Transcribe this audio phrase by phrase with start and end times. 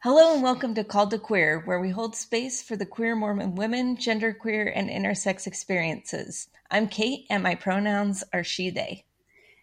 [0.00, 3.56] Hello and welcome to Called to Queer, where we hold space for the queer Mormon
[3.56, 6.48] women, genderqueer, and intersex experiences.
[6.70, 9.06] I'm Kate, and my pronouns are she, they.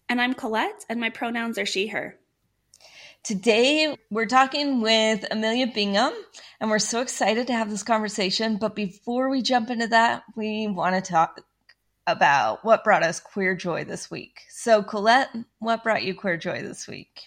[0.10, 2.18] And I'm Colette, and my pronouns are she, her.
[3.24, 6.12] Today, we're talking with Emilia Bingham,
[6.60, 8.58] and we're so excited to have this conversation.
[8.58, 11.40] But before we jump into that, we want to talk
[12.06, 14.42] about what brought us queer joy this week.
[14.50, 17.22] So, Colette, what brought you queer joy this week?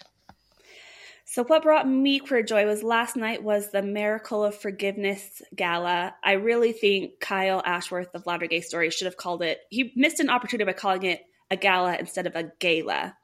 [1.31, 6.15] So what brought me queer joy was last night was the Miracle of Forgiveness gala.
[6.23, 9.59] I really think Kyle Ashworth of Latter Gay Stories should have called it.
[9.69, 11.21] He missed an opportunity by calling it
[11.51, 13.15] a gayla instead of a gala.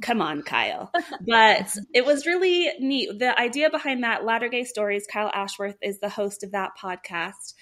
[0.00, 0.90] Come on, Kyle.
[1.26, 3.18] But it was really neat.
[3.18, 7.52] The idea behind that Latter Gay Stories, Kyle Ashworth is the host of that podcast.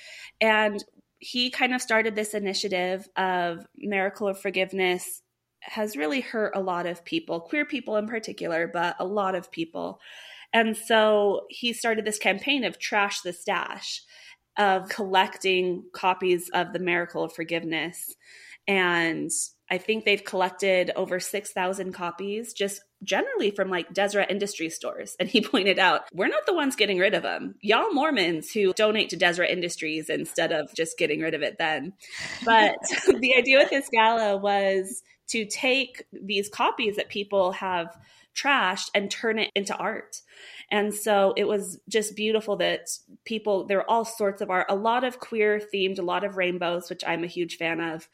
[0.41, 0.83] And
[1.19, 5.23] he kind of started this initiative of Miracle of Forgiveness
[5.61, 9.51] has really hurt a lot of people, queer people in particular, but a lot of
[9.51, 10.01] people.
[10.53, 14.03] And so he started this campaign of Trash the Stash,
[14.57, 18.15] of collecting copies of The Miracle of Forgiveness.
[18.67, 19.31] And
[19.71, 25.15] I think they've collected over 6,000 copies just generally from like Deseret Industry stores.
[25.21, 27.55] And he pointed out, we're not the ones getting rid of them.
[27.61, 31.93] Y'all Mormons who donate to Deseret Industries instead of just getting rid of it then.
[32.45, 37.97] But the idea with this gala was to take these copies that people have
[38.35, 40.21] trashed and turn it into art.
[40.71, 42.89] And so it was just beautiful that
[43.25, 46.37] people, there were all sorts of art, a lot of queer themed, a lot of
[46.37, 48.09] rainbows, which I'm a huge fan of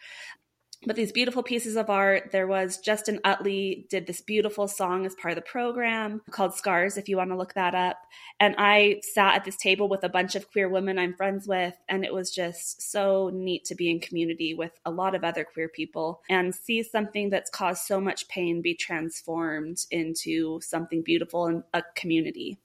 [0.87, 2.31] but these beautiful pieces of art.
[2.33, 6.97] There was Justin Utley did this beautiful song as part of the program called Scars,
[6.97, 7.99] if you want to look that up.
[8.41, 11.75] And I sat at this table with a bunch of queer women I'm friends with,
[11.89, 15.45] and it was just so neat to be in community with a lot of other
[15.45, 21.47] queer people and see something that's caused so much pain be transformed into something beautiful
[21.47, 22.59] and a community.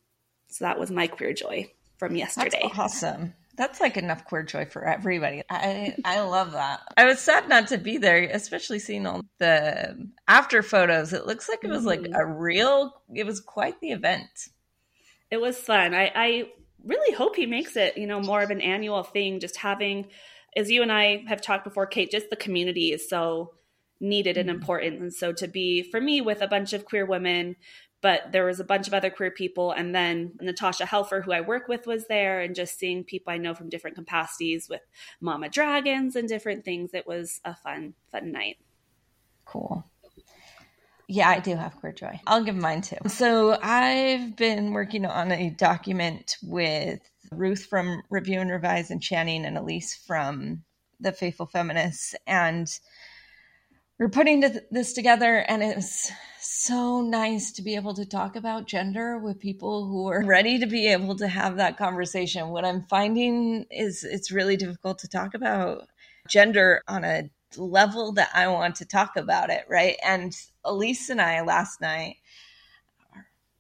[0.48, 2.62] So that was my queer joy from yesterday.
[2.64, 3.34] That's awesome.
[3.60, 5.44] That's like enough queer joy for everybody.
[5.50, 6.80] I I love that.
[6.96, 11.12] I was sad not to be there, especially seeing all the after photos.
[11.12, 12.16] It looks like it was like mm-hmm.
[12.16, 12.94] a real.
[13.14, 14.30] It was quite the event.
[15.30, 15.94] It was fun.
[15.94, 16.44] I I
[16.86, 17.98] really hope he makes it.
[17.98, 19.42] You know, more of an annual thing.
[19.42, 20.08] Just having,
[20.56, 22.10] as you and I have talked before, Kate.
[22.10, 23.56] Just the community is so
[24.00, 24.58] needed and mm-hmm.
[24.58, 25.02] important.
[25.02, 27.58] And so to be for me with a bunch of queer women
[28.02, 29.72] but there was a bunch of other queer people.
[29.72, 33.38] And then natasha helfer who i work with was there and just seeing people i
[33.38, 34.82] know from different capacities with
[35.22, 36.94] mama dragons and different things.
[36.94, 38.58] It was a fun fun night.
[39.46, 39.86] Cool.
[41.08, 42.20] Yeah i do have queer joy.
[42.28, 42.98] I'll give mine too.
[43.08, 47.00] So i've been working on a document with
[47.32, 50.64] ruth from review and revise and channing and elise from
[51.00, 52.16] the faithful feminists.
[52.28, 52.68] And
[54.00, 54.40] we're putting
[54.72, 59.86] this together and it's so nice to be able to talk about gender with people
[59.88, 62.48] who are ready to be able to have that conversation.
[62.48, 65.90] What I'm finding is it's really difficult to talk about
[66.30, 69.98] gender on a level that I want to talk about it, right?
[70.06, 70.34] And
[70.64, 72.18] Elise and I last night,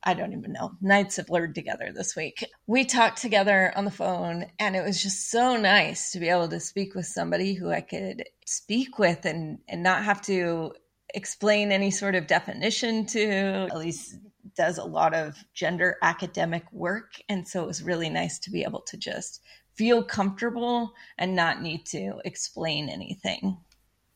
[0.03, 2.45] I don't even know, nights have blurred together this week.
[2.67, 6.47] We talked together on the phone, and it was just so nice to be able
[6.49, 10.73] to speak with somebody who I could speak with and, and not have to
[11.13, 13.67] explain any sort of definition to.
[13.71, 14.17] Elise
[14.55, 17.13] does a lot of gender academic work.
[17.29, 19.41] And so it was really nice to be able to just
[19.75, 23.57] feel comfortable and not need to explain anything.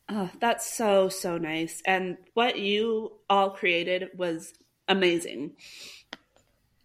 [0.10, 1.82] Oh, that's so, so nice.
[1.86, 4.54] And what you all created was
[4.88, 5.54] amazing.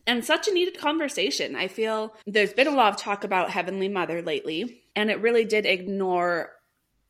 [0.06, 1.54] And such a needed conversation.
[1.54, 5.44] I feel there's been a lot of talk about Heavenly Mother lately, and it really
[5.44, 6.50] did ignore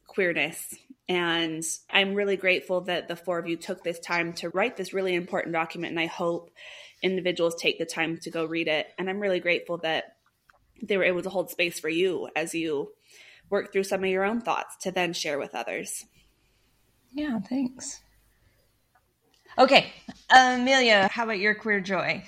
[0.06, 0.74] queerness
[1.08, 4.92] and I'm really grateful that the four of you took this time to write this
[4.92, 5.92] really important document.
[5.92, 6.50] And I hope
[7.02, 8.86] individuals take the time to go read it.
[8.98, 10.16] And I'm really grateful that
[10.82, 12.92] they were able to hold space for you as you
[13.48, 16.04] work through some of your own thoughts to then share with others.
[17.12, 18.02] Yeah, thanks.
[19.58, 19.92] Okay,
[20.30, 22.22] Emilia, how about your queer joy?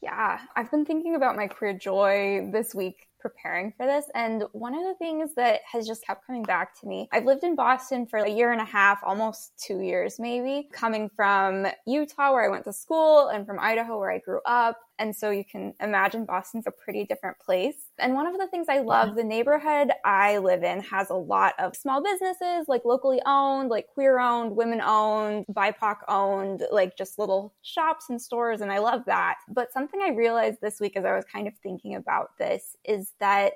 [0.00, 4.06] Yeah, I've been thinking about my queer joy this week preparing for this.
[4.14, 7.44] And one of the things that has just kept coming back to me, I've lived
[7.44, 12.32] in Boston for a year and a half, almost two years maybe, coming from Utah
[12.32, 14.78] where I went to school and from Idaho where I grew up.
[14.98, 17.90] And so you can imagine Boston's a pretty different place.
[17.98, 21.54] And one of the things I love, the neighborhood I live in has a lot
[21.58, 27.18] of small businesses, like locally owned, like queer owned, women owned, BIPOC owned, like just
[27.18, 28.60] little shops and stores.
[28.60, 29.38] And I love that.
[29.48, 33.12] But something I realized this week as I was kind of thinking about this is
[33.18, 33.54] that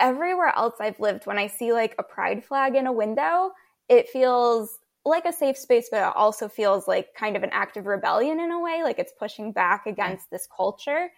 [0.00, 3.52] everywhere else I've lived, when I see like a pride flag in a window,
[3.88, 7.76] it feels like a safe space, but it also feels like kind of an act
[7.76, 11.10] of rebellion in a way, like it's pushing back against this culture.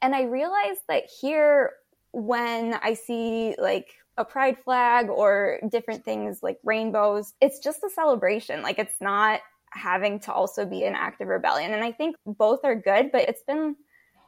[0.00, 1.72] And I realized that here,
[2.12, 7.90] when I see like a pride flag or different things like rainbows, it's just a
[7.90, 8.62] celebration.
[8.62, 9.40] Like it's not
[9.70, 11.72] having to also be an act of rebellion.
[11.72, 13.74] And I think both are good, but it's been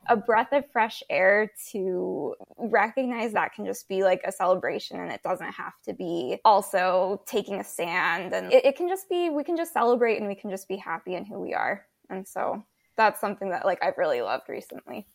[0.09, 5.11] a breath of fresh air to recognize that can just be like a celebration and
[5.11, 8.33] it doesn't have to be also taking a stand.
[8.33, 10.77] And it, it can just be, we can just celebrate and we can just be
[10.77, 11.87] happy in who we are.
[12.11, 12.65] And so
[12.97, 15.07] that's something that like I've really loved recently.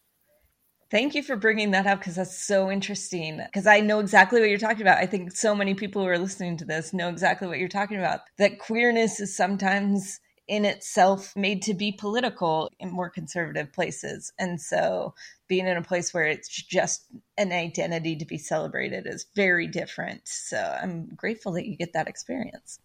[0.90, 3.38] Thank you for bringing that up because that's so interesting.
[3.46, 4.98] Because I know exactly what you're talking about.
[4.98, 7.98] I think so many people who are listening to this know exactly what you're talking
[7.98, 8.20] about.
[8.38, 10.20] That queerness is sometimes
[10.51, 14.33] in itself made to be political in more conservative places.
[14.38, 15.13] And so
[15.48, 17.06] being in a place where it's just
[17.38, 20.27] an identity to be celebrated is very different.
[20.27, 22.80] So I'm grateful that you get that experience.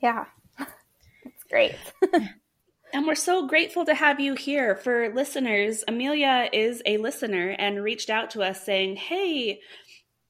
[0.00, 0.26] Yeah,
[0.58, 1.74] it's great.
[2.94, 4.76] And we're so grateful to have you here.
[4.76, 9.60] For listeners, Amelia is a listener and reached out to us saying, Hey,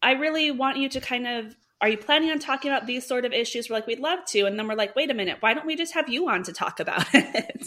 [0.00, 3.24] I really want you to kind of are you planning on talking about these sort
[3.24, 3.68] of issues?
[3.68, 4.44] We're like, we'd love to.
[4.46, 6.52] And then we're like, wait a minute, why don't we just have you on to
[6.52, 7.66] talk about it?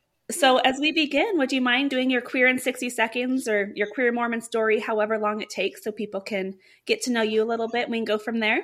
[0.30, 3.88] so, as we begin, would you mind doing your queer in 60 seconds or your
[3.88, 6.54] queer Mormon story, however long it takes, so people can
[6.86, 7.90] get to know you a little bit?
[7.90, 8.60] We can go from there.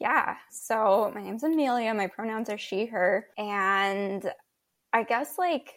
[0.00, 0.34] Yeah.
[0.50, 1.94] So, my name's Emilia.
[1.94, 3.28] My pronouns are she, her.
[3.38, 4.28] And
[4.92, 5.74] I guess like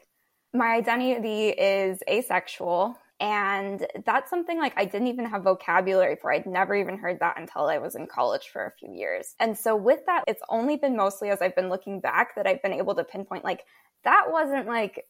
[0.52, 2.98] my identity is asexual.
[3.20, 6.32] And that's something like I didn't even have vocabulary for.
[6.32, 9.36] I'd never even heard that until I was in college for a few years.
[9.40, 12.62] And so with that, it's only been mostly as I've been looking back that I've
[12.62, 13.66] been able to pinpoint like
[14.06, 15.06] that wasn't like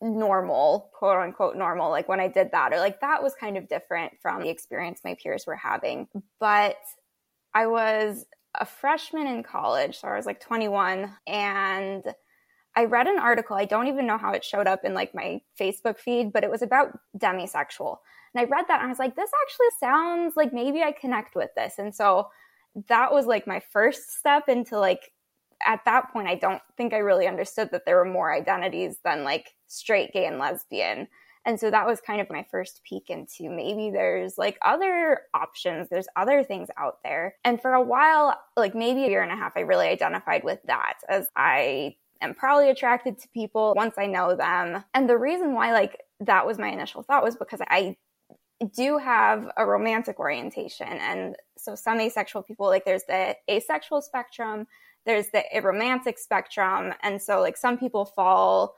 [0.00, 3.68] normal, quote unquote normal, like when I did that, or like that was kind of
[3.68, 6.08] different from the experience my peers were having.
[6.40, 6.76] But
[7.54, 8.24] I was
[8.58, 12.04] a freshman in college, so I was like 21, and
[12.74, 13.56] I read an article.
[13.56, 16.50] I don't even know how it showed up in like my Facebook feed, but it
[16.50, 17.98] was about demisexual.
[18.34, 21.34] And I read that and I was like, this actually sounds like maybe I connect
[21.34, 21.74] with this.
[21.78, 22.28] And so
[22.88, 25.12] that was like my first step into like,
[25.66, 29.22] at that point, I don't think I really understood that there were more identities than
[29.22, 31.08] like straight, gay, and lesbian.
[31.44, 35.88] And so that was kind of my first peek into maybe there's like other options,
[35.88, 37.34] there's other things out there.
[37.44, 40.60] And for a while, like maybe a year and a half, I really identified with
[40.66, 44.84] that as I am probably attracted to people once I know them.
[44.94, 47.96] And the reason why, like, that was my initial thought was because I
[48.74, 50.86] do have a romantic orientation.
[50.86, 54.66] And so some asexual people, like, there's the asexual spectrum,
[55.04, 56.94] there's the aromantic spectrum.
[57.02, 58.76] And so, like, some people fall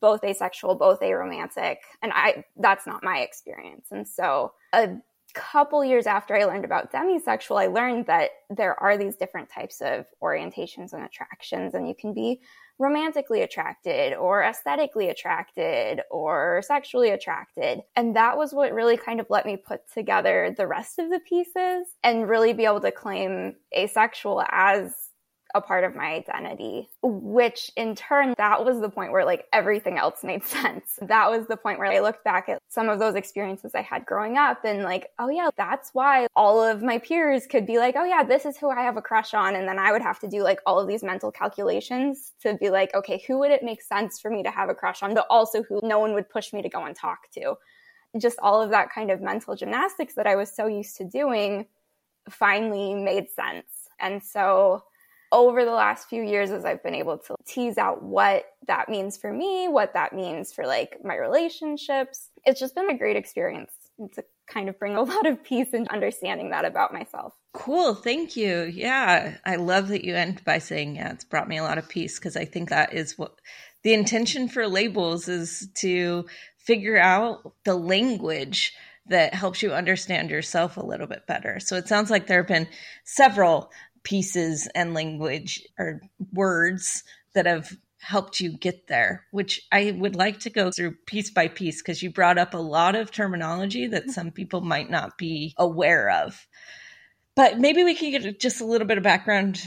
[0.00, 1.76] both asexual, both aromantic.
[2.02, 3.88] And I, that's not my experience.
[3.90, 4.96] And so, a
[5.34, 9.80] couple years after I learned about demisexual, I learned that there are these different types
[9.82, 12.40] of orientations and attractions, and you can be
[12.78, 17.80] romantically attracted or aesthetically attracted or sexually attracted.
[17.94, 21.20] And that was what really kind of let me put together the rest of the
[21.20, 25.05] pieces and really be able to claim asexual as
[25.54, 29.98] a part of my identity, which in turn, that was the point where like everything
[29.98, 30.98] else made sense.
[31.02, 34.04] That was the point where I looked back at some of those experiences I had
[34.06, 37.96] growing up and like, oh yeah, that's why all of my peers could be like,
[37.96, 39.54] oh yeah, this is who I have a crush on.
[39.54, 42.70] And then I would have to do like all of these mental calculations to be
[42.70, 45.26] like, okay, who would it make sense for me to have a crush on, but
[45.30, 47.54] also who no one would push me to go and talk to.
[48.18, 51.66] Just all of that kind of mental gymnastics that I was so used to doing
[52.28, 53.66] finally made sense.
[54.00, 54.84] And so
[55.32, 59.16] over the last few years as I've been able to tease out what that means
[59.16, 62.30] for me, what that means for like my relationships.
[62.44, 63.72] It's just been a great experience
[64.14, 67.34] to kind of bring a lot of peace and understanding that about myself.
[67.52, 67.94] Cool.
[67.94, 68.62] Thank you.
[68.62, 69.36] Yeah.
[69.44, 72.18] I love that you end by saying, yeah, it's brought me a lot of peace
[72.18, 73.40] because I think that is what
[73.82, 76.26] the intention for labels is to
[76.58, 78.74] figure out the language
[79.08, 81.60] that helps you understand yourself a little bit better.
[81.60, 82.66] So it sounds like there have been
[83.04, 83.70] several
[84.06, 86.00] pieces and language or
[86.32, 87.02] words
[87.34, 91.48] that have helped you get there, which I would like to go through piece by
[91.48, 94.12] piece because you brought up a lot of terminology that mm-hmm.
[94.12, 96.46] some people might not be aware of.
[97.34, 99.60] But maybe we can get just a little bit of background.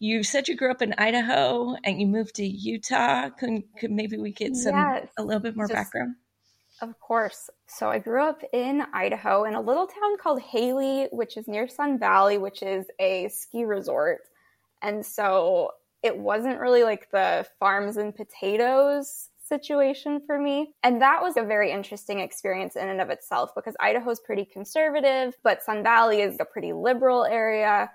[0.00, 3.30] You said you grew up in Idaho and you moved to Utah.
[3.30, 6.16] Could, could maybe we get some yes, a little bit more just, background?
[6.82, 7.48] Of course.
[7.66, 11.68] So I grew up in Idaho in a little town called Hailey, which is near
[11.68, 14.22] Sun Valley, which is a ski resort.
[14.82, 15.72] And so
[16.02, 20.74] it wasn't really like the farms and potatoes situation for me.
[20.82, 25.36] And that was a very interesting experience in and of itself because Idaho's pretty conservative,
[25.44, 27.90] but Sun Valley is a pretty liberal area.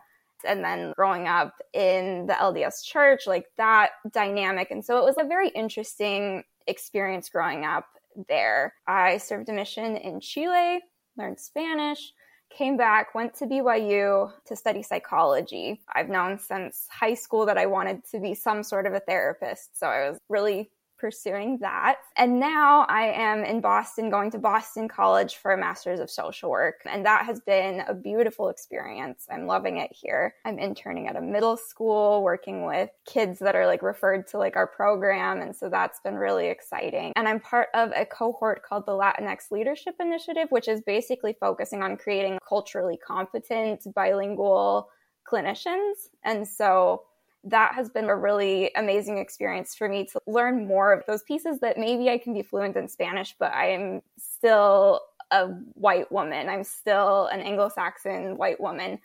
[0.46, 4.72] and then growing up in the LDS church, like that dynamic.
[4.72, 7.88] And so it was a very interesting experience growing up
[8.28, 8.74] there.
[8.88, 10.80] I served a mission in Chile,
[11.18, 12.14] learned Spanish,
[12.50, 15.82] came back, went to BYU to study psychology.
[15.94, 19.78] I've known since high school that I wanted to be some sort of a therapist.
[19.78, 21.98] So I was really pursuing that.
[22.16, 26.50] And now I am in Boston, going to Boston College for a master's of social
[26.50, 26.82] work.
[26.86, 29.28] And that has been a beautiful experience.
[29.32, 30.36] I'm loving it here.
[30.46, 34.56] I'm interning at a middle school, working with kids that are like referred to like
[34.56, 35.42] our program.
[35.42, 37.14] And so that's been really exciting.
[37.16, 41.84] And I'm part of a cohort called the Latinx Leadership Initiative, which is basically focusing
[41.84, 44.90] on creating culturally competent bilingual
[45.30, 46.08] clinicians.
[46.24, 47.04] And so
[47.50, 51.60] that has been a really amazing experience for me to learn more of those pieces
[51.60, 55.02] that maybe I can be fluent in Spanish, but I am still
[55.32, 56.50] a white woman.
[56.50, 59.00] I'm still an Anglo Saxon white woman.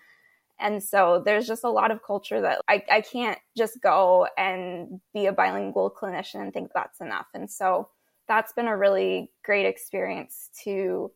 [0.58, 5.00] And so there's just a lot of culture that I, I can't just go and
[5.14, 7.26] be a bilingual clinician and think that's enough.
[7.34, 7.88] And so
[8.28, 11.10] that's been a really great experience to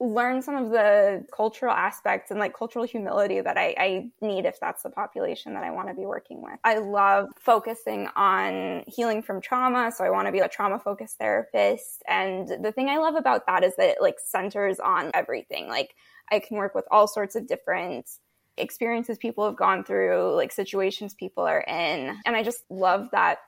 [0.00, 4.58] learn some of the cultural aspects and like cultural humility that I, I, need if
[4.58, 6.58] that's the population that I want to be working with.
[6.64, 9.92] I love focusing on healing from trauma.
[9.92, 12.02] So I want to be a trauma focused therapist.
[12.08, 15.68] And the thing I love about that is that it like centers on everything.
[15.68, 15.94] Like
[16.30, 18.10] I can work with all sorts of different
[18.56, 22.16] experiences people have gone through, like situations people are in.
[22.24, 23.40] And I just love that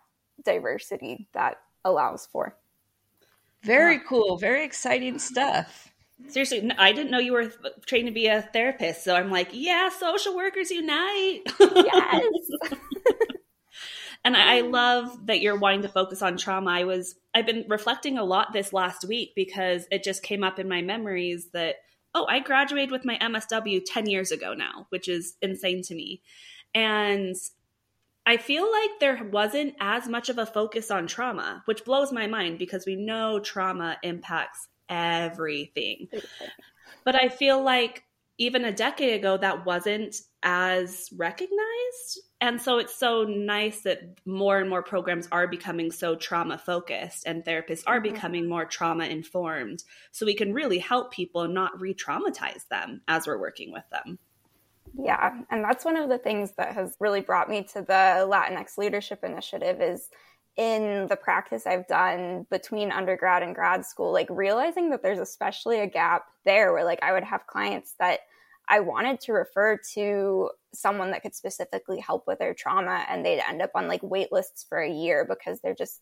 [0.44, 2.56] diversity that allows for.
[3.62, 4.36] Very cool.
[4.36, 5.91] Very exciting stuff.
[6.28, 7.52] Seriously, I didn't know you were
[7.86, 9.04] trained to be a therapist.
[9.04, 11.42] So I'm like, yeah, social workers unite.
[11.60, 12.26] Yes.
[14.24, 16.70] and I, I love that you're wanting to focus on trauma.
[16.70, 20.58] I was, I've been reflecting a lot this last week because it just came up
[20.58, 21.76] in my memories that,
[22.14, 26.22] oh, I graduated with my MSW 10 years ago now, which is insane to me.
[26.74, 27.36] And
[28.24, 32.26] I feel like there wasn't as much of a focus on trauma, which blows my
[32.26, 36.08] mind because we know trauma impacts everything.
[37.04, 38.04] But I feel like
[38.38, 42.20] even a decade ago, that wasn't as recognized.
[42.40, 47.24] And so it's so nice that more and more programs are becoming so trauma focused
[47.26, 48.14] and therapists are mm-hmm.
[48.14, 49.84] becoming more trauma informed.
[50.10, 54.18] So we can really help people not re traumatize them as we're working with them.
[54.98, 58.76] Yeah, and that's one of the things that has really brought me to the Latinx
[58.76, 60.10] Leadership Initiative is
[60.56, 65.80] in the practice I've done between undergrad and grad school, like realizing that there's especially
[65.80, 68.20] a gap there where like I would have clients that
[68.68, 73.40] I wanted to refer to someone that could specifically help with their trauma and they'd
[73.40, 76.00] end up on like wait lists for a year because there just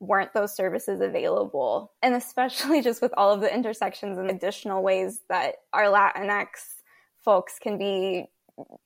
[0.00, 1.92] weren't those services available.
[2.02, 6.46] And especially just with all of the intersections and additional ways that our Latinx
[7.24, 8.26] folks can be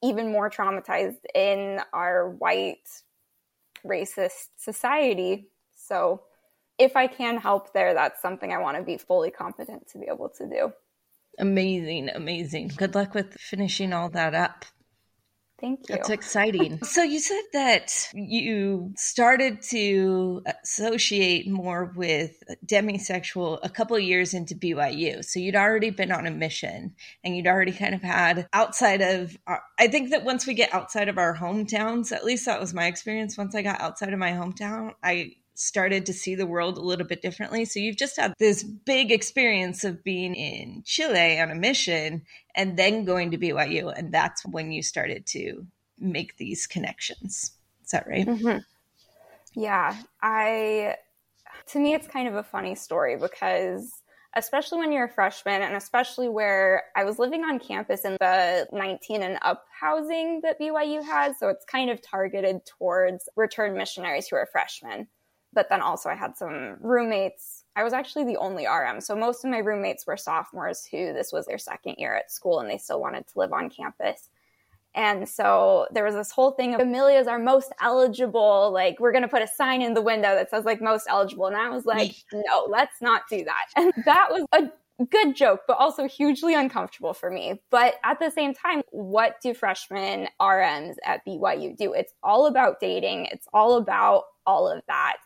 [0.03, 2.89] even more traumatized in our white
[3.87, 5.49] racist society.
[5.75, 6.23] So
[6.79, 10.07] if I can help there, that's something I want to be fully competent to be
[10.07, 10.73] able to do.
[11.39, 12.73] Amazing, amazing.
[12.77, 14.65] Good luck with finishing all that up.
[15.61, 15.97] Thank you.
[15.97, 16.79] That's exciting.
[16.85, 24.55] so you said that you started to associate more with demisexual a couple years into
[24.55, 25.25] BYU.
[25.25, 29.37] So you'd already been on a mission and you'd already kind of had outside of
[29.49, 32.73] our, I think that once we get outside of our hometowns, at least that was
[32.73, 36.79] my experience once I got outside of my hometown, I started to see the world
[36.79, 37.65] a little bit differently.
[37.65, 42.23] So you've just had this big experience of being in Chile on a mission
[42.55, 43.93] and then going to BYU.
[43.95, 45.67] And that's when you started to
[45.99, 47.53] make these connections.
[47.85, 48.25] Is that right?
[48.25, 48.59] Mm-hmm.
[49.61, 49.97] Yeah.
[50.23, 50.95] I,
[51.73, 53.91] to me, it's kind of a funny story because
[54.37, 58.69] especially when you're a freshman and especially where I was living on campus in the
[58.71, 61.37] 19 and up housing that BYU has.
[61.41, 65.09] So it's kind of targeted towards return missionaries who are freshmen
[65.53, 67.65] but then also I had some roommates.
[67.77, 69.01] I was actually the only RM.
[69.01, 72.61] So most of my roommates were sophomores who this was their second year at school
[72.61, 74.29] and they still wanted to live on campus.
[74.95, 78.71] And so there was this whole thing of Emilia's our most eligible.
[78.73, 81.47] Like, we're going to put a sign in the window that says, like, most eligible.
[81.47, 83.67] And I was like, no, let's not do that.
[83.77, 84.71] And that was a
[85.05, 87.61] good joke, but also hugely uncomfortable for me.
[87.71, 91.93] But at the same time, what do freshmen RMs at BYU do?
[91.93, 95.19] It's all about dating, it's all about all of that.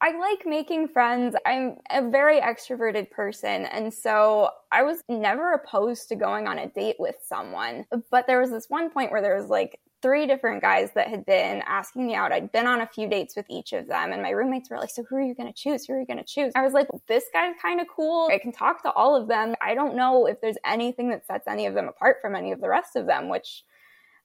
[0.00, 1.34] I like making friends.
[1.44, 3.66] I'm a very extroverted person.
[3.66, 7.84] And so I was never opposed to going on a date with someone.
[8.10, 11.26] But there was this one point where there was like three different guys that had
[11.26, 12.30] been asking me out.
[12.30, 14.12] I'd been on a few dates with each of them.
[14.12, 15.84] And my roommates were like, So who are you going to choose?
[15.84, 16.52] Who are you going to choose?
[16.54, 18.28] I was like, This guy's kind of cool.
[18.32, 19.56] I can talk to all of them.
[19.60, 22.60] I don't know if there's anything that sets any of them apart from any of
[22.60, 23.64] the rest of them, which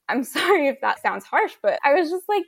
[0.07, 2.43] I'm sorry if that sounds harsh, but I was just like,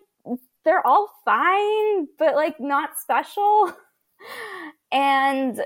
[0.66, 3.74] they're all fine, but like not special.
[4.92, 5.62] And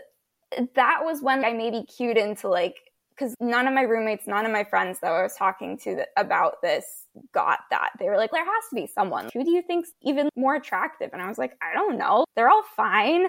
[0.75, 2.75] that was when I maybe cued into like,
[3.11, 6.61] because none of my roommates, none of my friends that I was talking to about
[6.61, 7.91] this got that.
[7.99, 9.29] They were like, there has to be someone.
[9.33, 11.09] Who do you think's even more attractive?
[11.13, 12.25] And I was like, I don't know.
[12.35, 13.27] They're all fine.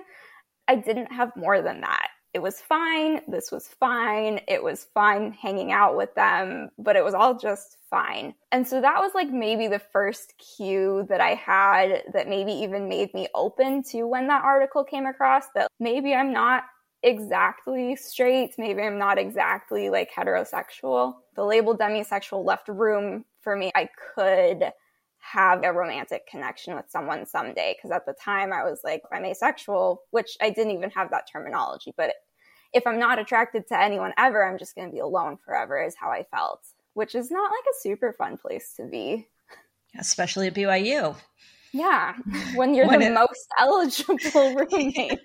[0.69, 2.09] I didn't have more than that.
[2.33, 3.23] It was fine.
[3.27, 4.41] This was fine.
[4.47, 8.35] It was fine hanging out with them, but it was all just fine.
[8.53, 12.89] And so that was like maybe the first cue that I had that maybe even
[12.89, 16.65] made me open to when that article came across that maybe I'm not
[17.03, 18.55] exactly straight.
[18.59, 21.17] Maybe I'm not exactly like heterosexual.
[21.35, 23.73] The label demisexual left room for me.
[23.75, 24.71] I could
[25.33, 27.75] have a romantic connection with someone someday.
[27.77, 31.29] Because at the time I was like, I'm asexual, which I didn't even have that
[31.31, 31.93] terminology.
[31.97, 32.15] But
[32.73, 35.97] if I'm not attracted to anyone ever, I'm just going to be alone forever, is
[35.99, 36.61] how I felt,
[36.95, 39.29] which is not like a super fun place to be.
[39.99, 41.17] Especially at BYU.
[41.73, 42.15] Yeah,
[42.55, 43.13] when you're when the it...
[43.13, 44.19] most eligible
[44.55, 45.21] roommate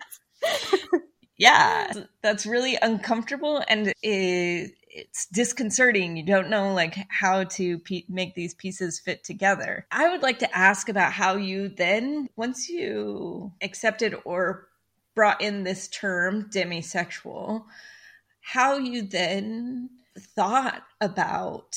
[1.38, 6.16] yeah that's really uncomfortable and it, it's disconcerting.
[6.16, 9.86] You don't know like how to make these pieces fit together.
[9.92, 14.68] I would like to ask about how you then once you accepted or
[15.16, 17.66] brought in this term demisexual
[18.46, 19.90] how you then
[20.36, 21.76] thought about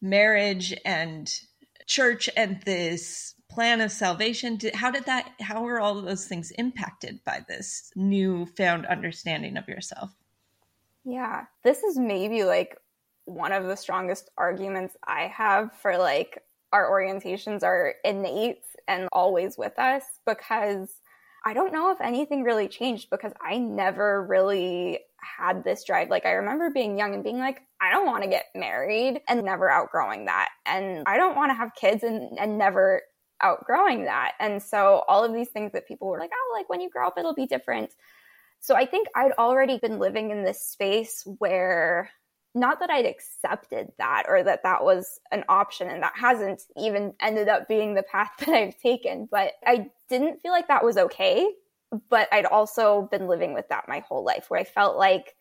[0.00, 1.28] marriage and
[1.86, 4.56] church and this plan of salvation.
[4.72, 10.14] How did that how were all those things impacted by this newfound understanding of yourself
[11.10, 12.76] yeah this is maybe like
[13.24, 19.56] one of the strongest arguments i have for like our orientations are innate and always
[19.58, 20.88] with us because
[21.44, 24.98] i don't know if anything really changed because i never really
[25.38, 28.28] had this drive like i remember being young and being like I don't want to
[28.28, 30.50] get married and never outgrowing that.
[30.66, 33.02] And I don't want to have kids and, and never
[33.40, 34.32] outgrowing that.
[34.38, 37.06] And so all of these things that people were like, oh, like when you grow
[37.06, 37.94] up, it'll be different.
[38.60, 42.10] So I think I'd already been living in this space where
[42.54, 47.14] not that I'd accepted that or that that was an option and that hasn't even
[47.20, 50.96] ended up being the path that I've taken, but I didn't feel like that was
[50.96, 51.48] okay.
[52.08, 55.34] But I'd also been living with that my whole life where I felt like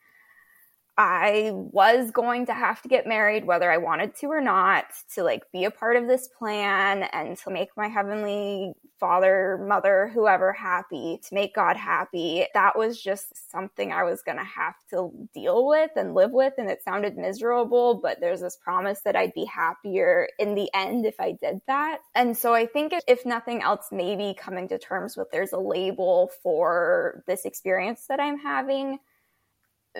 [1.02, 4.84] I was going to have to get married, whether I wanted to or not,
[5.16, 10.12] to like be a part of this plan and to make my heavenly father, mother,
[10.14, 12.46] whoever happy, to make God happy.
[12.54, 16.56] That was just something I was going to have to deal with and live with.
[16.58, 21.06] And it sounded miserable, but there's this promise that I'd be happier in the end
[21.06, 22.00] if I did that.
[22.14, 26.30] And so I think if nothing else, maybe coming to terms with there's a label
[26.44, 29.00] for this experience that I'm having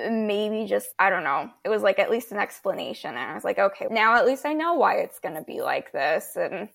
[0.10, 1.50] maybe just I don't know.
[1.64, 4.46] It was like at least an explanation and I was like, okay, now at least
[4.46, 6.70] I know why it's going to be like this and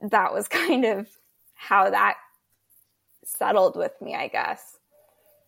[0.00, 1.08] that was kind of
[1.54, 2.16] how that
[3.24, 4.78] settled with me, I guess.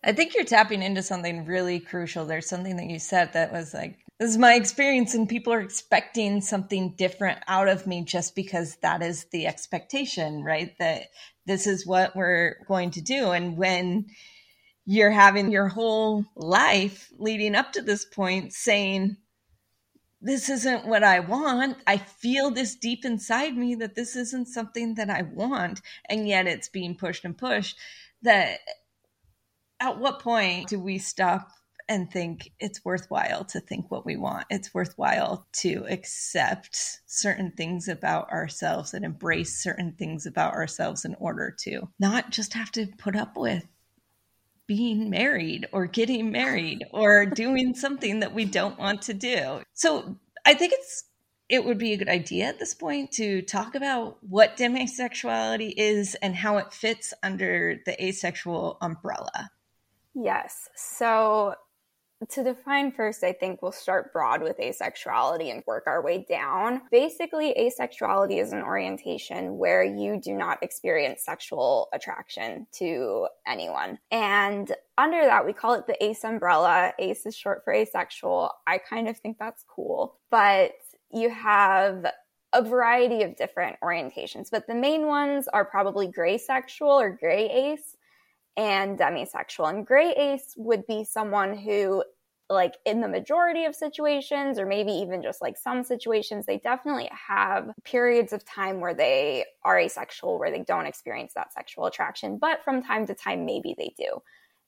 [0.03, 2.25] I think you're tapping into something really crucial.
[2.25, 5.61] There's something that you said that was like, this is my experience, and people are
[5.61, 10.77] expecting something different out of me just because that is the expectation, right?
[10.79, 11.03] That
[11.45, 13.31] this is what we're going to do.
[13.31, 14.07] And when
[14.85, 19.17] you're having your whole life leading up to this point saying,
[20.21, 21.77] this isn't what I want.
[21.87, 25.81] I feel this deep inside me that this isn't something that I want.
[26.09, 27.77] And yet it's being pushed and pushed.
[28.23, 28.59] That
[29.79, 31.51] at what point do we stop
[31.87, 34.45] and think it's worthwhile to think what we want?
[34.49, 41.15] It's worthwhile to accept certain things about ourselves and embrace certain things about ourselves in
[41.15, 43.65] order to not just have to put up with
[44.69, 49.63] being married or getting married or doing something that we don't want to do.
[49.73, 51.05] So I think it's
[51.49, 56.13] it would be a good idea at this point to talk about what demisexuality is
[56.21, 59.49] and how it fits under the asexual umbrella.
[60.13, 60.69] Yes.
[60.75, 61.55] So
[62.27, 66.81] to define first, I think we'll start broad with asexuality and work our way down.
[66.91, 73.99] Basically, asexuality is an orientation where you do not experience sexual attraction to anyone.
[74.11, 76.91] And under that, we call it the ace umbrella.
[76.99, 78.51] Ace is short for asexual.
[78.67, 80.17] I kind of think that's cool.
[80.29, 80.73] But
[81.11, 82.05] you have
[82.51, 87.49] a variety of different orientations, but the main ones are probably gray sexual or gray
[87.49, 87.95] ace
[88.57, 89.69] and demisexual.
[89.69, 92.03] And gray ace would be someone who,
[92.49, 97.09] like, in the majority of situations, or maybe even just like some situations, they definitely
[97.11, 102.37] have periods of time where they are asexual, where they don't experience that sexual attraction.
[102.37, 104.21] But from time to time, maybe they do.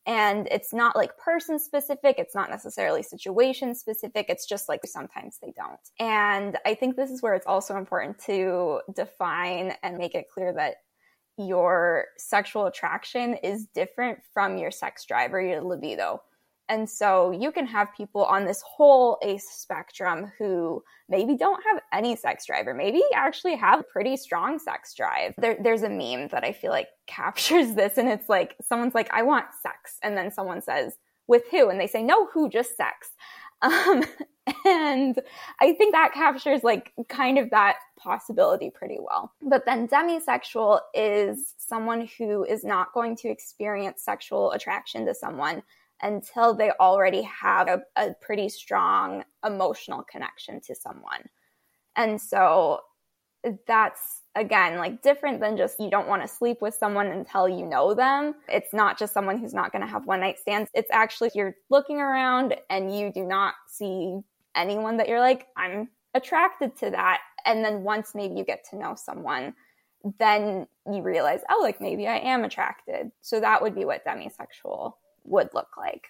[0.07, 5.37] And it's not like person specific, it's not necessarily situation specific, it's just like sometimes
[5.41, 5.79] they don't.
[5.99, 10.53] And I think this is where it's also important to define and make it clear
[10.53, 10.77] that
[11.47, 16.21] your sexual attraction is different from your sex drive or your libido.
[16.71, 21.81] And so you can have people on this whole ACE spectrum who maybe don't have
[21.91, 25.33] any sex drive or maybe actually have pretty strong sex drive.
[25.37, 29.09] There, there's a meme that I feel like captures this and it's like someone's like,
[29.11, 29.97] I want sex.
[30.01, 31.69] And then someone says, with who?
[31.69, 33.11] And they say, no, who, just sex.
[33.63, 34.03] Um,
[34.65, 35.21] and
[35.59, 39.33] I think that captures like kind of that possibility pretty well.
[39.41, 45.63] But then demisexual is someone who is not going to experience sexual attraction to someone
[46.01, 51.29] until they already have a, a pretty strong emotional connection to someone.
[51.95, 52.81] And so
[53.67, 57.65] that's again like different than just you don't want to sleep with someone until you
[57.65, 58.35] know them.
[58.47, 60.69] It's not just someone who's not going to have one night stands.
[60.73, 64.19] It's actually you're looking around and you do not see
[64.55, 67.21] anyone that you're like, I'm attracted to that.
[67.45, 69.53] And then once maybe you get to know someone,
[70.19, 73.11] then you realize, oh, like maybe I am attracted.
[73.21, 74.93] So that would be what demisexual
[75.25, 76.07] would look like.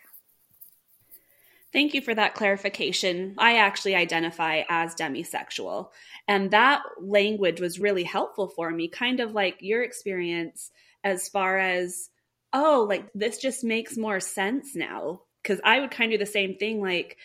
[1.73, 3.35] Thank you for that clarification.
[3.37, 5.89] I actually identify as demisexual.
[6.27, 10.71] And that language was really helpful for me, kind of like your experience
[11.03, 12.09] as far as,
[12.51, 15.21] oh, like this just makes more sense now.
[15.43, 17.17] Cause I would kind of do the same thing, like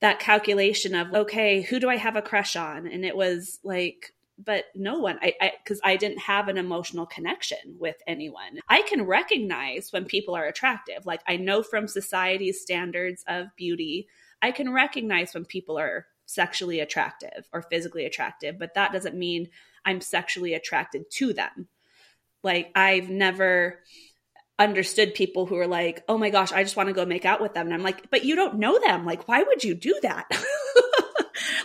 [0.00, 2.86] that calculation of, okay, who do I have a crush on?
[2.86, 7.06] And it was like, but no one i because I, I, didn't have an emotional
[7.06, 8.60] connection with anyone.
[8.68, 11.06] I can recognize when people are attractive.
[11.06, 14.08] Like i know from society's standards of beauty
[14.42, 19.48] i can recognize when people are sexually attractive or physically attractive but that doesn't mean
[19.84, 21.68] i'm sexually attracted to them.
[22.42, 23.80] Like i've never
[24.64, 27.40] understood people who are like oh my gosh i just want to go make out
[27.40, 29.98] with them and i'm like but you don't know them like why would you do
[30.02, 30.30] that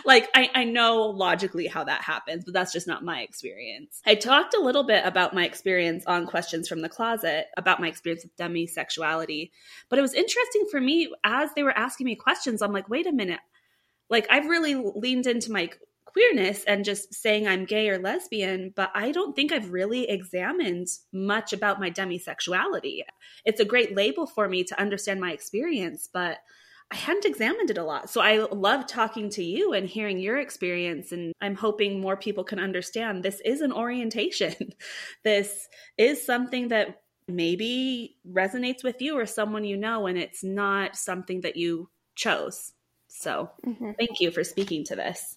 [0.04, 4.00] like I, I know logically how that happens, but that's just not my experience.
[4.06, 7.88] I talked a little bit about my experience on questions from the closet about my
[7.88, 9.50] experience with demisexuality,
[9.88, 12.62] but it was interesting for me as they were asking me questions.
[12.62, 13.40] I'm like, wait a minute,
[14.08, 15.70] like I've really leaned into my
[16.16, 20.88] queerness and just saying I'm gay or lesbian, but I don't think I've really examined
[21.12, 23.00] much about my demisexuality.
[23.44, 26.38] It's a great label for me to understand my experience, but
[26.90, 28.08] I hadn't examined it a lot.
[28.08, 31.12] So I love talking to you and hearing your experience.
[31.12, 34.54] And I'm hoping more people can understand this is an orientation.
[35.22, 40.96] this is something that maybe resonates with you or someone you know, and it's not
[40.96, 42.72] something that you chose.
[43.08, 43.90] So mm-hmm.
[43.98, 45.36] thank you for speaking to this.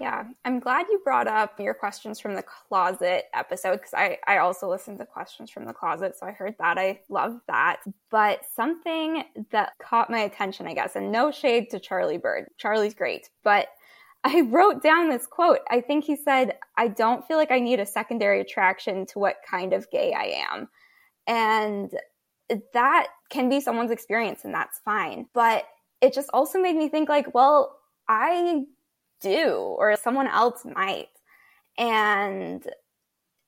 [0.00, 4.38] Yeah, I'm glad you brought up your questions from the closet episode because I, I
[4.38, 6.16] also listened to questions from the closet.
[6.18, 6.78] So I heard that.
[6.78, 7.80] I love that.
[8.10, 12.48] But something that caught my attention, I guess, and no shade to Charlie Bird.
[12.58, 13.30] Charlie's great.
[13.44, 13.68] But
[14.24, 15.60] I wrote down this quote.
[15.70, 19.36] I think he said, I don't feel like I need a secondary attraction to what
[19.48, 20.68] kind of gay I am.
[21.26, 21.92] And
[22.72, 25.26] that can be someone's experience, and that's fine.
[25.34, 25.64] But
[26.00, 27.76] it just also made me think, like, well,
[28.08, 28.64] I
[29.24, 31.08] do or someone else might.
[31.78, 32.66] And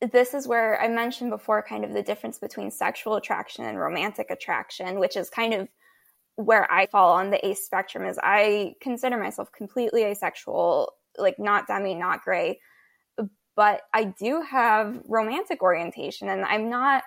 [0.00, 4.30] this is where I mentioned before kind of the difference between sexual attraction and romantic
[4.30, 5.68] attraction, which is kind of
[6.36, 11.66] where I fall on the ace spectrum is I consider myself completely asexual, like not
[11.66, 12.60] demi, not gray,
[13.56, 17.04] but I do have romantic orientation and I'm not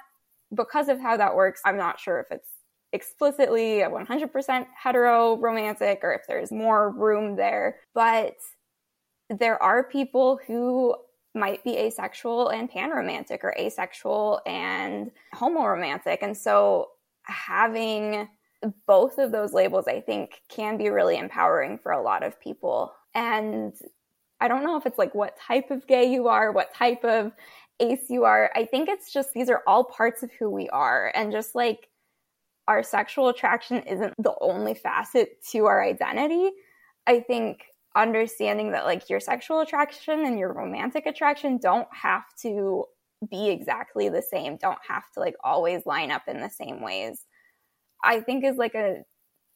[0.55, 2.49] because of how that works, I'm not sure if it's
[2.91, 7.77] explicitly a 100% hetero romantic or if there's more room there.
[7.93, 8.33] But
[9.29, 10.95] there are people who
[11.35, 16.19] might be asexual and panromantic or asexual and homoromantic.
[16.21, 16.89] And so
[17.23, 18.27] having
[18.87, 22.93] both of those labels, I think, can be really empowering for a lot of people.
[23.13, 23.73] And
[24.41, 27.31] I don't know if it's like what type of gay you are, what type of
[27.79, 28.51] ace you are.
[28.55, 31.11] I think it's just these are all parts of who we are.
[31.15, 31.89] And just like
[32.67, 36.51] our sexual attraction isn't the only facet to our identity,
[37.07, 37.65] I think
[37.95, 42.85] understanding that like your sexual attraction and your romantic attraction don't have to
[43.29, 47.25] be exactly the same, don't have to like always line up in the same ways.
[48.03, 49.03] I think is like a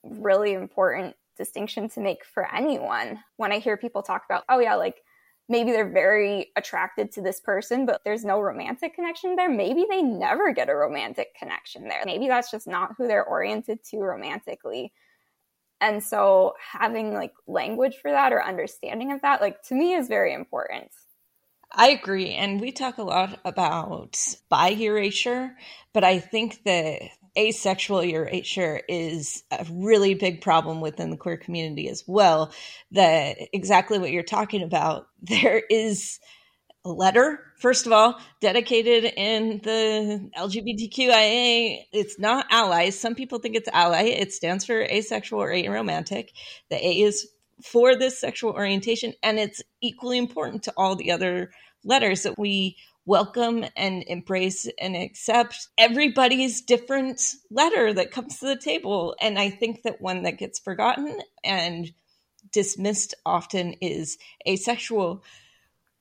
[0.04, 3.20] really important distinction to make for anyone.
[3.38, 4.98] When I hear people talk about, oh yeah, like
[5.50, 9.50] maybe they're very attracted to this person, but there's no romantic connection there.
[9.50, 12.04] Maybe they never get a romantic connection there.
[12.06, 14.94] Maybe that's just not who they're oriented to romantically.
[15.84, 20.08] And so having like language for that or understanding of that, like to me is
[20.08, 20.90] very important.
[21.74, 22.32] I agree.
[22.36, 24.18] And we talk a lot about
[24.48, 25.58] bi erasure,
[25.92, 27.02] but I think that
[27.38, 32.54] asexual erasure is a really big problem within the queer community as well.
[32.92, 35.08] That exactly what you're talking about.
[35.22, 36.20] There is
[36.90, 41.86] letter, first of all, dedicated in the LGBTQIA.
[41.92, 43.00] It's not allies.
[43.00, 44.04] Some people think it's ally.
[44.04, 46.30] It stands for asexual or aromantic.
[46.70, 47.28] The A is
[47.64, 51.52] for this sexual orientation, and it's equally important to all the other
[51.84, 58.56] letters that we welcome and embrace and accept everybody's different letter that comes to the
[58.56, 59.16] table.
[59.22, 61.92] And I think that one that gets forgotten and
[62.52, 64.18] dismissed often is
[64.48, 65.24] asexual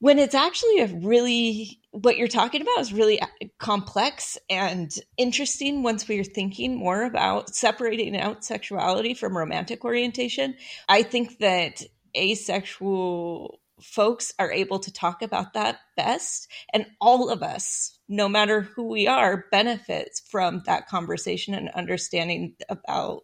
[0.02, 3.26] when it's actually a really what you're talking about is really uh,
[3.60, 10.56] complex and interesting once we're thinking more about separating out sexuality from romantic orientation.
[10.88, 11.84] I think that
[12.16, 18.62] asexual folks are able to talk about that best and all of us no matter
[18.62, 23.22] who we are benefits from that conversation and understanding about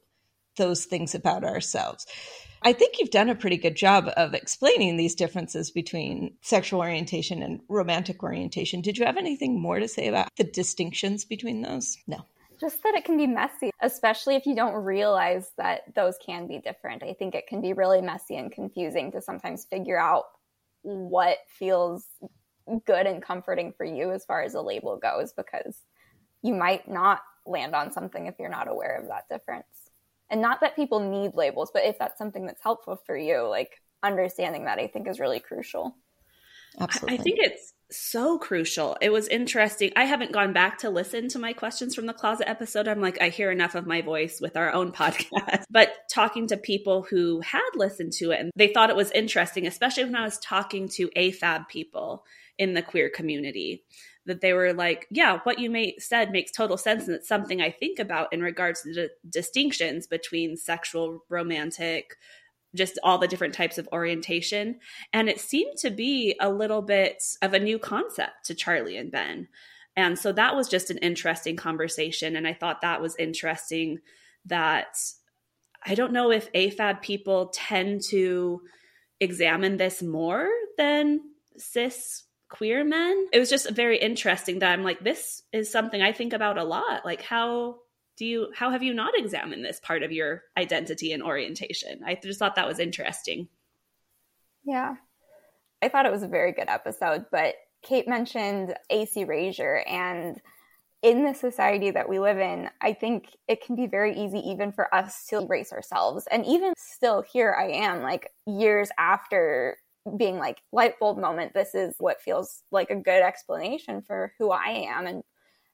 [0.57, 2.07] those things about ourselves
[2.63, 7.43] I think you've done a pretty good job of explaining these differences between sexual orientation
[7.43, 8.81] and romantic orientation.
[8.81, 11.97] Did you have anything more to say about the distinctions between those?
[12.07, 12.27] No.
[12.61, 16.59] Just that it can be messy, especially if you don't realize that those can be
[16.59, 17.05] different.
[17.05, 20.25] I think it can be really messy and confusing to sometimes figure out
[20.83, 22.05] what feels
[22.85, 25.85] good and comforting for you as far as a label goes because
[26.43, 29.88] you might not land on something if you're not aware of that difference.
[30.31, 33.81] And not that people need labels, but if that's something that's helpful for you, like
[34.03, 35.97] understanding that I think is really crucial.
[36.79, 37.19] Absolutely.
[37.19, 38.97] I think it's so crucial.
[39.01, 39.91] It was interesting.
[39.97, 42.87] I haven't gone back to listen to my questions from the closet episode.
[42.87, 45.65] I'm like, I hear enough of my voice with our own podcast.
[45.71, 49.67] But talking to people who had listened to it and they thought it was interesting,
[49.67, 52.25] especially when I was talking to AFAB people
[52.59, 53.85] in the queer community
[54.29, 57.61] that they were like, yeah, what you may said makes total sense, and it's something
[57.61, 62.15] I think about in regards to the distinctions between sexual, romantic,
[62.75, 64.79] just all the different types of orientation.
[65.13, 69.11] And it seemed to be a little bit of a new concept to Charlie and
[69.11, 69.49] Ben.
[69.97, 72.37] And so that was just an interesting conversation.
[72.37, 73.99] And I thought that was interesting
[74.45, 74.97] that
[75.85, 78.61] I don't know if AFAB people tend to
[79.21, 81.21] examine this more than
[81.57, 83.29] cis queer men.
[83.33, 86.65] It was just very interesting that I'm like, this is something I think about a
[86.65, 87.05] lot.
[87.05, 87.79] Like, how
[88.17, 92.01] do you, how have you not examined this part of your identity and orientation?
[92.05, 93.49] I just thought that was interesting.
[94.65, 94.97] Yeah.
[95.81, 100.41] I thought it was a very good episode, but Kate mentioned ace erasure and
[101.01, 104.73] in the society that we live in, I think it can be very easy even
[104.73, 106.27] for us to erase ourselves.
[106.31, 109.79] And even still, here I am, like years after
[110.17, 114.51] being like light bulb moment this is what feels like a good explanation for who
[114.51, 115.23] i am and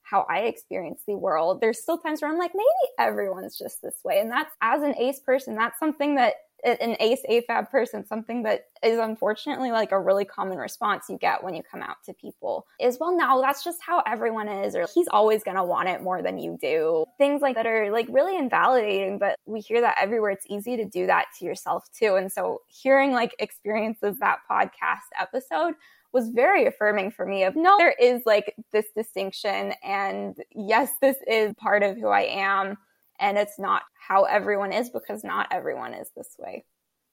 [0.03, 1.61] how i experience the world.
[1.61, 4.21] There's still times where i'm like maybe everyone's just this way.
[4.21, 8.67] And that's as an ace person that's something that an ace afab person something that
[8.83, 12.67] is unfortunately like a really common response you get when you come out to people
[12.81, 16.03] is well no that's just how everyone is or he's always going to want it
[16.03, 17.05] more than you do.
[17.19, 20.31] Things like that are like really invalidating but we hear that everywhere.
[20.31, 22.15] It's easy to do that to yourself too.
[22.17, 25.75] And so hearing like experiences that podcast episode
[26.13, 31.17] was very affirming for me of no there is like this distinction and yes this
[31.27, 32.79] is part of who i am
[33.21, 36.65] and it's not how everyone is because not everyone is this way.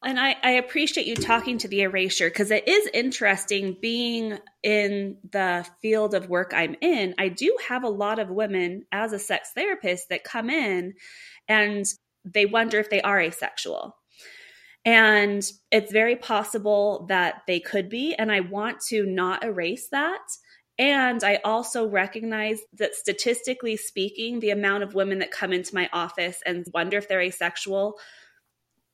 [0.04, 5.18] And I, I appreciate you talking to the erasure because it is interesting being in
[5.32, 7.14] the field of work I'm in.
[7.20, 10.96] I do have a lot of women as a sex therapist that come in
[11.48, 11.86] and
[12.26, 13.96] they wonder if they are asexual.
[14.84, 18.16] And it's very possible that they could be.
[18.16, 20.22] And I want to not erase that
[20.82, 25.88] and I also recognize that statistically speaking, the amount of women that come into my
[25.94, 28.00] office and wonder if they're asexual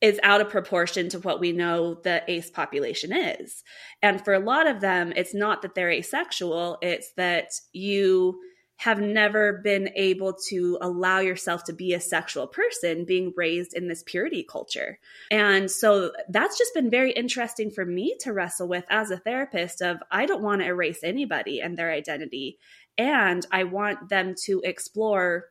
[0.02, 3.64] is out of proportion to what we know the ace population is.
[4.02, 8.38] And for a lot of them, it's not that they're asexual, it's that you
[8.78, 13.88] have never been able to allow yourself to be a sexual person being raised in
[13.88, 15.00] this purity culture.
[15.32, 19.82] And so that's just been very interesting for me to wrestle with as a therapist
[19.82, 22.60] of I don't want to erase anybody and their identity
[22.98, 25.46] and I want them to explore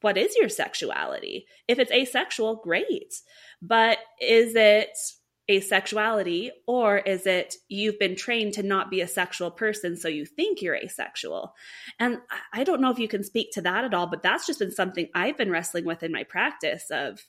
[0.00, 1.46] what is your sexuality?
[1.68, 3.14] If it's asexual, great.
[3.60, 4.96] But is it
[5.50, 10.24] asexuality or is it you've been trained to not be a sexual person so you
[10.24, 11.54] think you're asexual?
[11.98, 12.18] And
[12.52, 14.70] i don't know if you can speak to that at all but that's just been
[14.70, 17.20] something i've been wrestling with in my practice of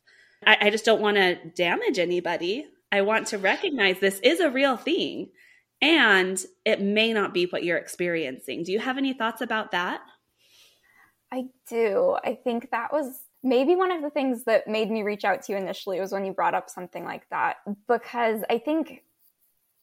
[0.46, 2.68] i, I just don't want to damage anybody.
[2.92, 5.30] I want to recognize this is a real thing
[5.82, 8.64] and it may not be what you're experiencing.
[8.64, 10.02] Do you have any thoughts about that?
[11.32, 12.16] I do.
[12.24, 15.52] I think that was maybe one of the things that made me reach out to
[15.52, 19.04] you initially was when you brought up something like that because I think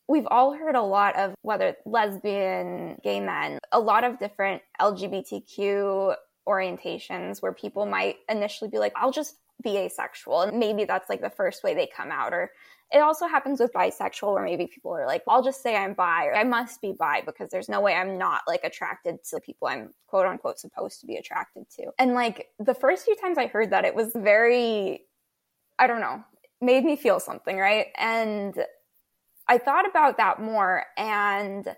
[0.08, 6.16] we've all heard a lot of whether lesbian, gay men, a lot of different LGBTQ
[6.48, 10.42] orientations where people might initially be like, I'll just be asexual.
[10.42, 12.32] And maybe that's like the first way they come out.
[12.32, 12.50] Or
[12.92, 16.26] it also happens with bisexual where maybe people are like, I'll just say I'm bi
[16.26, 19.40] or I must be bi because there's no way I'm not like attracted to the
[19.40, 21.92] people I'm quote unquote supposed to be attracted to.
[21.98, 25.02] And like the first few times I heard that, it was very,
[25.78, 26.24] I don't know,
[26.60, 27.86] made me feel something, right?
[27.96, 28.54] And
[29.46, 31.68] I thought about that more and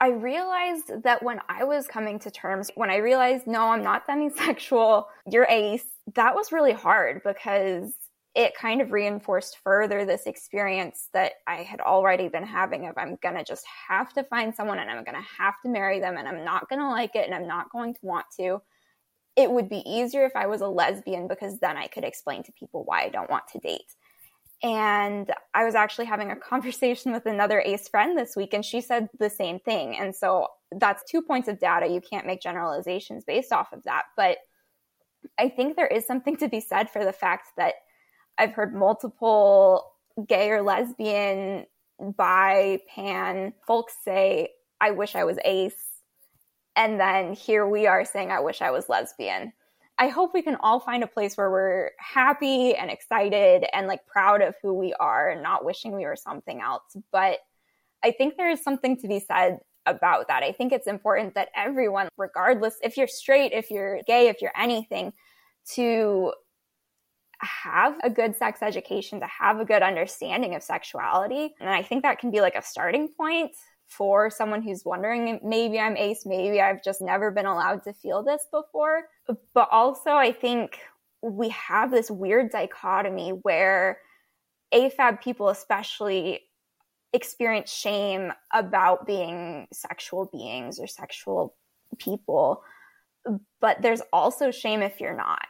[0.00, 4.06] I realized that when I was coming to terms, when I realized, no, I'm not
[4.08, 7.92] demisexual, you're ace, that was really hard because
[8.34, 13.16] it kind of reinforced further this experience that I had already been having of I'm
[13.22, 16.16] going to just have to find someone and I'm going to have to marry them
[16.16, 18.60] and I'm not going to like it and I'm not going to want to.
[19.36, 22.52] It would be easier if I was a lesbian because then I could explain to
[22.52, 23.94] people why I don't want to date.
[24.62, 28.80] And I was actually having a conversation with another ace friend this week, and she
[28.80, 29.96] said the same thing.
[29.96, 31.86] And so that's two points of data.
[31.86, 34.04] You can't make generalizations based off of that.
[34.16, 34.38] But
[35.38, 37.74] I think there is something to be said for the fact that
[38.38, 39.92] I've heard multiple
[40.26, 41.66] gay or lesbian,
[41.98, 45.74] bi, pan folks say, I wish I was ace.
[46.76, 49.52] And then here we are saying, I wish I was lesbian.
[49.96, 54.06] I hope we can all find a place where we're happy and excited and like
[54.06, 56.96] proud of who we are and not wishing we were something else.
[57.12, 57.38] But
[58.02, 60.42] I think there is something to be said about that.
[60.42, 64.52] I think it's important that everyone, regardless if you're straight, if you're gay, if you're
[64.56, 65.12] anything,
[65.74, 66.32] to
[67.44, 71.54] have a good sex education, to have a good understanding of sexuality.
[71.60, 73.52] And I think that can be like a starting point
[73.86, 78.22] for someone who's wondering maybe I'm ace, maybe I've just never been allowed to feel
[78.22, 79.02] this before.
[79.52, 80.78] But also, I think
[81.22, 83.98] we have this weird dichotomy where
[84.72, 86.40] AFAB people, especially,
[87.12, 91.54] experience shame about being sexual beings or sexual
[91.98, 92.62] people.
[93.60, 95.46] But there's also shame if you're not.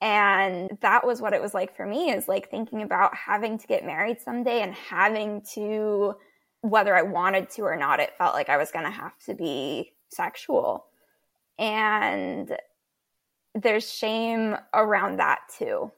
[0.00, 3.66] And that was what it was like for me is like thinking about having to
[3.66, 6.14] get married someday and having to,
[6.60, 9.34] whether I wanted to or not, it felt like I was going to have to
[9.34, 10.86] be sexual.
[11.58, 12.56] And
[13.54, 15.90] there's shame around that too.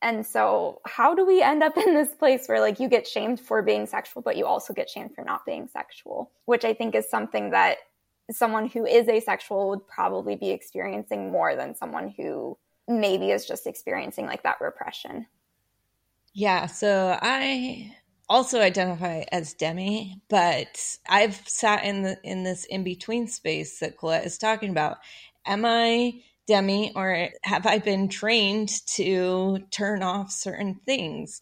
[0.00, 3.38] And so, how do we end up in this place where like you get shamed
[3.38, 6.32] for being sexual, but you also get shamed for not being sexual?
[6.46, 7.78] Which I think is something that
[8.30, 13.66] someone who is asexual would probably be experiencing more than someone who maybe is just
[13.66, 15.26] experiencing like that repression.
[16.34, 16.66] Yeah.
[16.66, 17.94] So I
[18.28, 23.98] also identify as demi, but I've sat in the in this in between space that
[23.98, 24.98] Colette is talking about.
[25.44, 31.40] Am I demi or have I been trained to turn off certain things?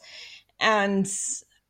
[0.59, 1.09] And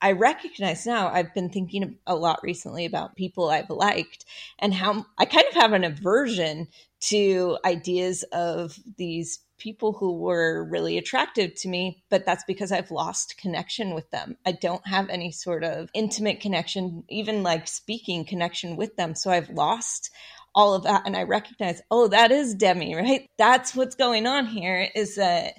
[0.00, 4.24] I recognize now I've been thinking a lot recently about people I've liked
[4.58, 6.68] and how I kind of have an aversion
[7.00, 12.90] to ideas of these people who were really attractive to me, but that's because I've
[12.90, 14.36] lost connection with them.
[14.44, 19.14] I don't have any sort of intimate connection, even like speaking connection with them.
[19.14, 20.10] So I've lost
[20.54, 21.02] all of that.
[21.06, 23.28] And I recognize, oh, that is Demi, right?
[23.38, 25.54] That's what's going on here is that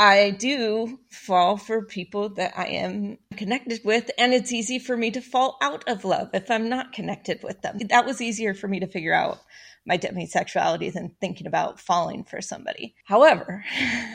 [0.00, 5.10] I do fall for people that I am connected with, and it's easy for me
[5.10, 7.78] to fall out of love if I'm not connected with them.
[7.88, 9.40] That was easier for me to figure out
[9.88, 12.94] my demisexuality than thinking about falling for somebody.
[13.04, 13.64] However,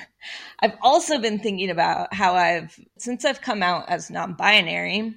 [0.59, 5.15] I've also been thinking about how I've, since I've come out as non binary,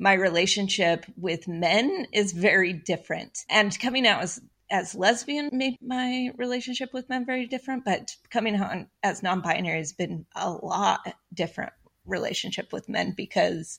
[0.00, 3.44] my relationship with men is very different.
[3.50, 8.54] And coming out as as lesbian made my relationship with men very different, but coming
[8.54, 11.00] out as non-binary has been a lot
[11.34, 11.72] different
[12.06, 13.78] relationship with men because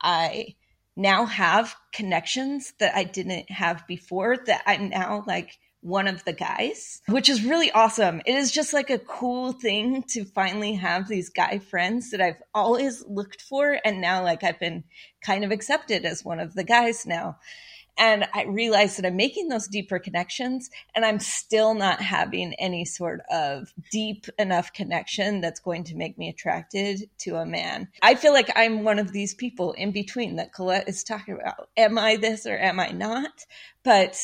[0.00, 0.56] I
[0.96, 6.32] now have connections that I didn't have before that I'm now like one of the
[6.32, 8.22] guys, which is really awesome.
[8.24, 12.42] It is just like a cool thing to finally have these guy friends that I've
[12.54, 13.78] always looked for.
[13.84, 14.84] And now, like, I've been
[15.20, 17.38] kind of accepted as one of the guys now.
[17.98, 22.86] And I realize that I'm making those deeper connections and I'm still not having any
[22.86, 27.88] sort of deep enough connection that's going to make me attracted to a man.
[28.00, 31.68] I feel like I'm one of these people in between that Colette is talking about.
[31.76, 33.44] Am I this or am I not?
[33.82, 34.18] But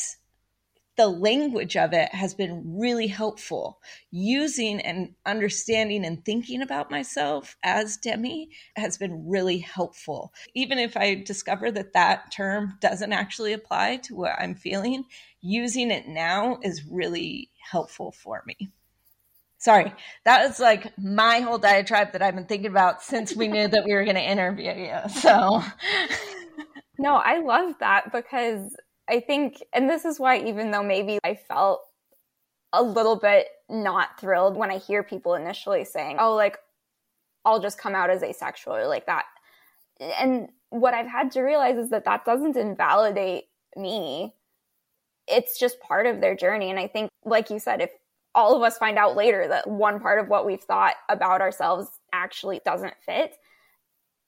[0.99, 3.79] the language of it has been really helpful.
[4.11, 10.33] Using and understanding and thinking about myself as Demi has been really helpful.
[10.55, 15.05] Even if I discover that that term doesn't actually apply to what I'm feeling,
[15.39, 18.69] using it now is really helpful for me.
[19.57, 19.93] Sorry,
[20.25, 23.85] that was like my whole diatribe that I've been thinking about since we knew that
[23.85, 25.09] we were going to interview you.
[25.21, 25.63] So,
[26.99, 28.75] no, I love that because
[29.09, 31.81] I think, and this is why, even though maybe I felt
[32.71, 36.59] a little bit not thrilled when I hear people initially saying, oh, like,
[37.43, 39.25] I'll just come out as asexual or like that.
[39.99, 43.45] And what I've had to realize is that that doesn't invalidate
[43.75, 44.35] me.
[45.27, 46.69] It's just part of their journey.
[46.69, 47.91] And I think, like you said, if
[48.35, 51.87] all of us find out later that one part of what we've thought about ourselves
[52.13, 53.35] actually doesn't fit,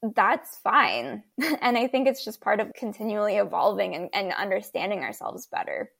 [0.01, 1.23] that's fine.
[1.61, 5.91] and I think it's just part of continually evolving and, and understanding ourselves better.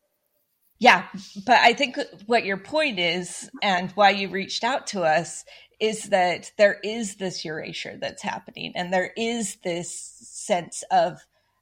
[0.79, 1.05] Yeah,
[1.45, 5.45] but I think what your point is and why you reached out to us
[5.79, 11.19] is that there is this erasure that's happening and there is this sense of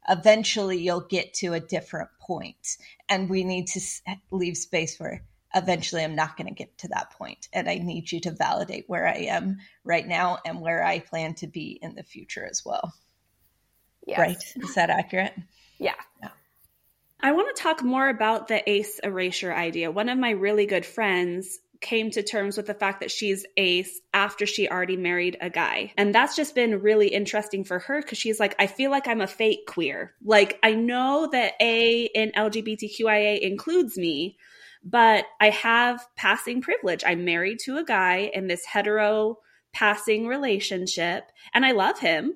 [0.08, 2.78] eventually you'll get to a different point
[3.10, 3.82] and we need to
[4.32, 5.22] leave space for
[5.54, 8.86] eventually I'm not going to get to that point and I need you to validate
[8.88, 12.64] where I am right now and where I plan to be in the future as
[12.66, 12.94] well.
[14.06, 14.20] Yes.
[14.20, 14.44] Right?
[14.64, 15.34] Is that accurate?
[15.78, 15.96] Yeah.
[16.22, 16.30] yeah.
[17.20, 19.92] I want to talk more about the ace erasure idea.
[19.92, 24.02] One of my really good friends came to terms with the fact that she's ace
[24.14, 25.94] after she already married a guy.
[25.98, 29.22] And that's just been really interesting for her because she's like, I feel like I'm
[29.22, 30.14] a fake queer.
[30.24, 34.38] Like, I know that A in LGBTQIA includes me,
[34.84, 37.04] but I have passing privilege.
[37.06, 39.38] I'm married to a guy in this hetero
[39.74, 42.36] passing relationship, and I love him.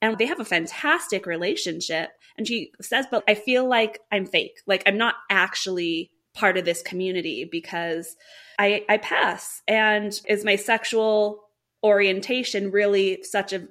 [0.00, 2.10] And they have a fantastic relationship.
[2.36, 4.58] And she says, but I feel like I'm fake.
[4.66, 8.16] Like I'm not actually part of this community because
[8.58, 9.62] I, I pass.
[9.68, 11.44] And is my sexual
[11.84, 13.68] orientation really such a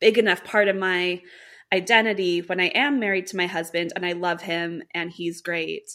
[0.00, 1.22] big enough part of my
[1.72, 5.90] identity when I am married to my husband and I love him and he's great?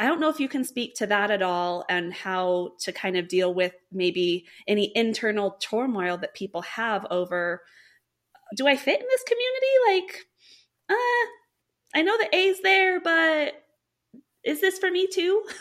[0.00, 3.18] I don't know if you can speak to that at all and how to kind
[3.18, 7.62] of deal with maybe any internal turmoil that people have over
[8.56, 10.06] do I fit in this community?
[10.08, 10.26] Like,
[10.90, 11.26] uh,
[11.94, 13.62] I know the A's there, but
[14.44, 15.44] is this for me too?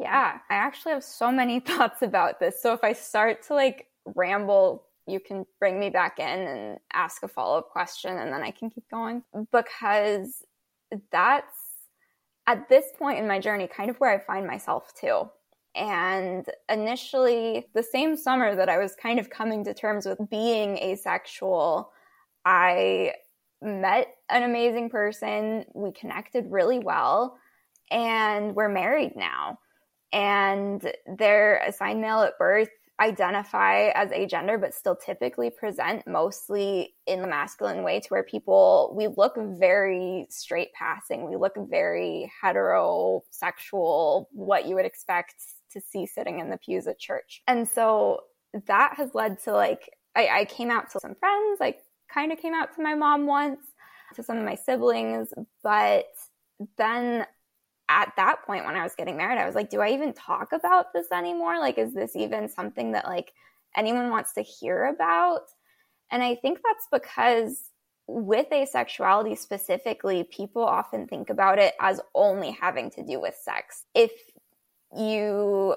[0.00, 2.62] Yeah, I actually have so many thoughts about this.
[2.62, 7.24] So if I start to like ramble, you can bring me back in and ask
[7.24, 10.44] a follow up question and then I can keep going because
[11.10, 11.57] that's
[12.48, 15.30] at this point in my journey, kind of where I find myself too.
[15.76, 20.78] And initially, the same summer that I was kind of coming to terms with being
[20.78, 21.92] asexual,
[22.46, 23.12] I
[23.60, 25.66] met an amazing person.
[25.74, 27.36] We connected really well,
[27.90, 29.58] and we're married now.
[30.14, 32.70] And they're assigned male at birth
[33.00, 38.24] identify as a gender but still typically present mostly in the masculine way to where
[38.24, 41.28] people we look very straight passing.
[41.28, 45.34] We look very heterosexual what you would expect
[45.72, 47.42] to see sitting in the pews at church.
[47.46, 48.22] And so
[48.66, 51.80] that has led to like I, I came out to some friends like
[52.12, 53.60] kind of came out to my mom once
[54.14, 55.32] to some of my siblings
[55.62, 56.06] but
[56.76, 57.26] then
[57.88, 60.52] at that point when I was getting married, I was like, do I even talk
[60.52, 61.58] about this anymore?
[61.58, 63.32] Like, is this even something that like
[63.76, 65.42] anyone wants to hear about?
[66.10, 67.70] And I think that's because
[68.06, 73.84] with asexuality specifically, people often think about it as only having to do with sex.
[73.94, 74.12] If
[74.96, 75.76] you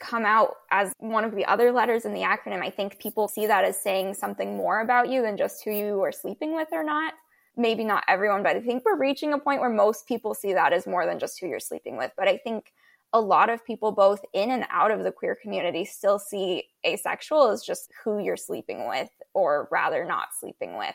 [0.00, 3.46] come out as one of the other letters in the acronym, I think people see
[3.46, 6.84] that as saying something more about you than just who you are sleeping with or
[6.84, 7.14] not
[7.58, 10.72] maybe not everyone, but I think we're reaching a point where most people see that
[10.72, 12.12] as more than just who you're sleeping with.
[12.16, 12.72] But I think
[13.12, 17.48] a lot of people, both in and out of the queer community, still see asexual
[17.48, 20.94] as just who you're sleeping with, or rather not sleeping with.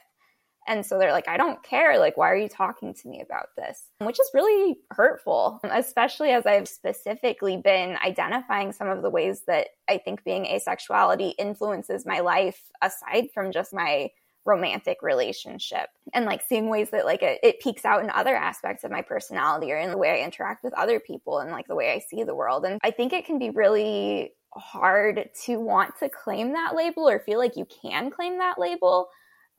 [0.66, 2.00] And so they're like, I don't care.
[2.00, 3.90] Like, why are you talking to me about this?
[4.00, 9.68] Which is really hurtful, especially as I've specifically been identifying some of the ways that
[9.90, 14.10] I think being asexuality influences my life aside from just my
[14.46, 18.84] romantic relationship and like seeing ways that like it, it peeks out in other aspects
[18.84, 21.76] of my personality or in the way I interact with other people and like the
[21.76, 22.66] way I see the world.
[22.66, 27.20] And I think it can be really hard to want to claim that label or
[27.20, 29.08] feel like you can claim that label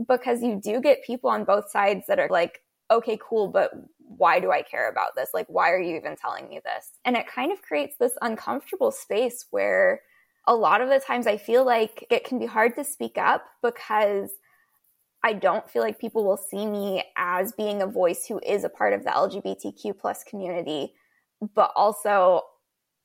[0.07, 2.61] because you do get people on both sides that are like,
[2.91, 5.31] okay, cool, but why do I care about this?
[5.33, 6.91] Like, why are you even telling me this?
[7.05, 10.03] And it kind of creates this uncomfortable space where
[10.47, 13.47] a lot of the times I feel like it can be hard to speak up
[13.63, 14.31] because
[15.25, 18.69] I don't feel like people will see me as being a voice who is a
[18.69, 20.95] part of the LGBTQ plus community
[21.55, 22.43] but also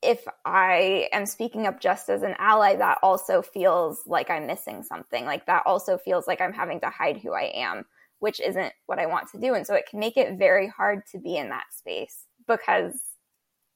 [0.01, 4.82] if I am speaking up just as an ally, that also feels like I'm missing
[4.84, 5.26] something.
[5.26, 7.84] Like that also feels like I'm having to hide who I am,
[8.20, 9.55] which isn't what I want to do.
[9.55, 12.97] And so it can make it very hard to be in that space because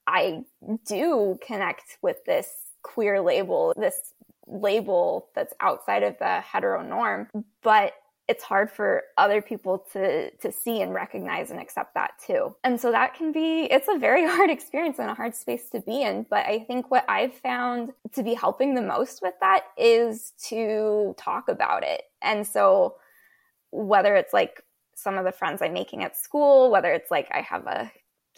[0.06, 0.44] I
[0.86, 2.48] do connect with this
[2.82, 4.14] queer label, this
[4.46, 7.28] label that's outside of the hetero norm,
[7.62, 7.92] but
[8.26, 12.54] it's hard for other people to to see and recognize and accept that too.
[12.64, 15.80] And so that can be it's a very hard experience and a hard space to
[15.80, 19.64] be in, but I think what I've found to be helping the most with that
[19.76, 22.02] is to talk about it.
[22.22, 22.96] And so
[23.70, 24.62] whether it's like
[24.94, 27.90] some of the friends I'm making at school, whether it's like I have a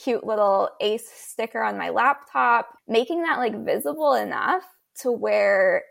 [0.03, 4.65] cute little ace sticker on my laptop, making that like visible enough
[5.03, 5.85] to where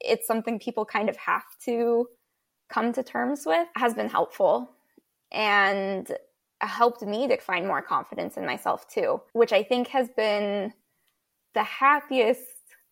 [0.00, 2.06] it's something people kind of have to
[2.68, 4.72] come to terms with has been helpful
[5.32, 6.10] and
[6.60, 10.72] helped me to find more confidence in myself too, which I think has been
[11.54, 12.42] the happiest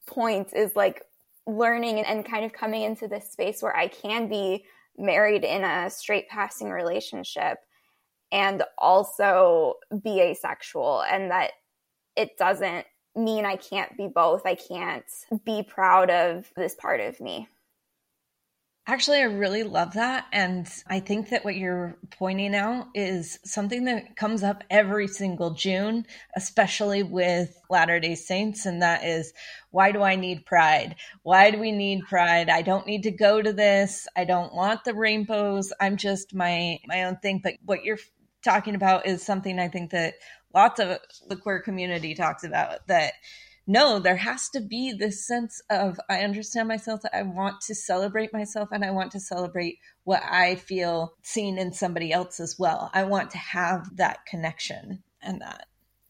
[0.06, 1.02] point is like
[1.46, 4.64] learning and kind of coming into this space where I can be
[4.96, 7.58] married in a straight passing relationship
[8.32, 11.52] and also be asexual and that
[12.16, 14.44] it doesn't mean I can't be both.
[14.44, 15.04] I can't
[15.44, 17.48] be proud of this part of me.
[18.86, 20.26] Actually, I really love that.
[20.30, 25.54] And I think that what you're pointing out is something that comes up every single
[25.54, 26.04] June,
[26.36, 28.66] especially with Latter day Saints.
[28.66, 29.32] And that is
[29.70, 30.96] why do I need pride?
[31.22, 32.50] Why do we need pride?
[32.50, 34.06] I don't need to go to this.
[34.14, 35.72] I don't want the rainbows.
[35.80, 37.40] I'm just my, my own thing.
[37.42, 37.98] But what you're
[38.42, 40.16] talking about is something I think that
[40.54, 43.14] lots of the queer community talks about that
[43.66, 48.32] no, there has to be this sense of I understand myself, I want to celebrate
[48.32, 52.90] myself, and I want to celebrate what I feel seen in somebody else as well.
[52.92, 55.66] I want to have that connection and that.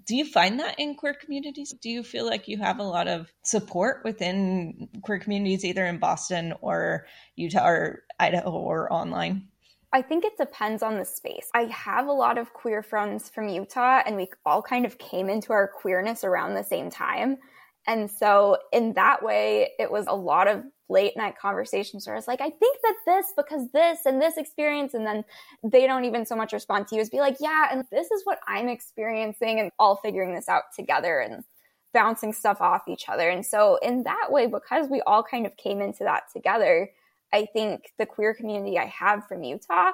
[0.07, 1.73] Do you find that in queer communities?
[1.81, 5.99] Do you feel like you have a lot of support within queer communities, either in
[5.99, 9.49] Boston or Utah or Idaho or online?
[9.95, 11.49] I think it depends on the space.
[11.55, 15.29] I have a lot of queer friends from Utah, and we all kind of came
[15.29, 17.37] into our queerness around the same time.
[17.87, 22.19] And so, in that way, it was a lot of late night conversations where I
[22.19, 25.23] was like, I think that this, because this and this experience, and then
[25.63, 28.23] they don't even so much respond to you as be like, yeah, and this is
[28.25, 31.45] what I'm experiencing, and all figuring this out together and
[31.93, 33.31] bouncing stuff off each other.
[33.31, 36.91] And so, in that way, because we all kind of came into that together,
[37.35, 39.91] I think the queer community I have from Utah,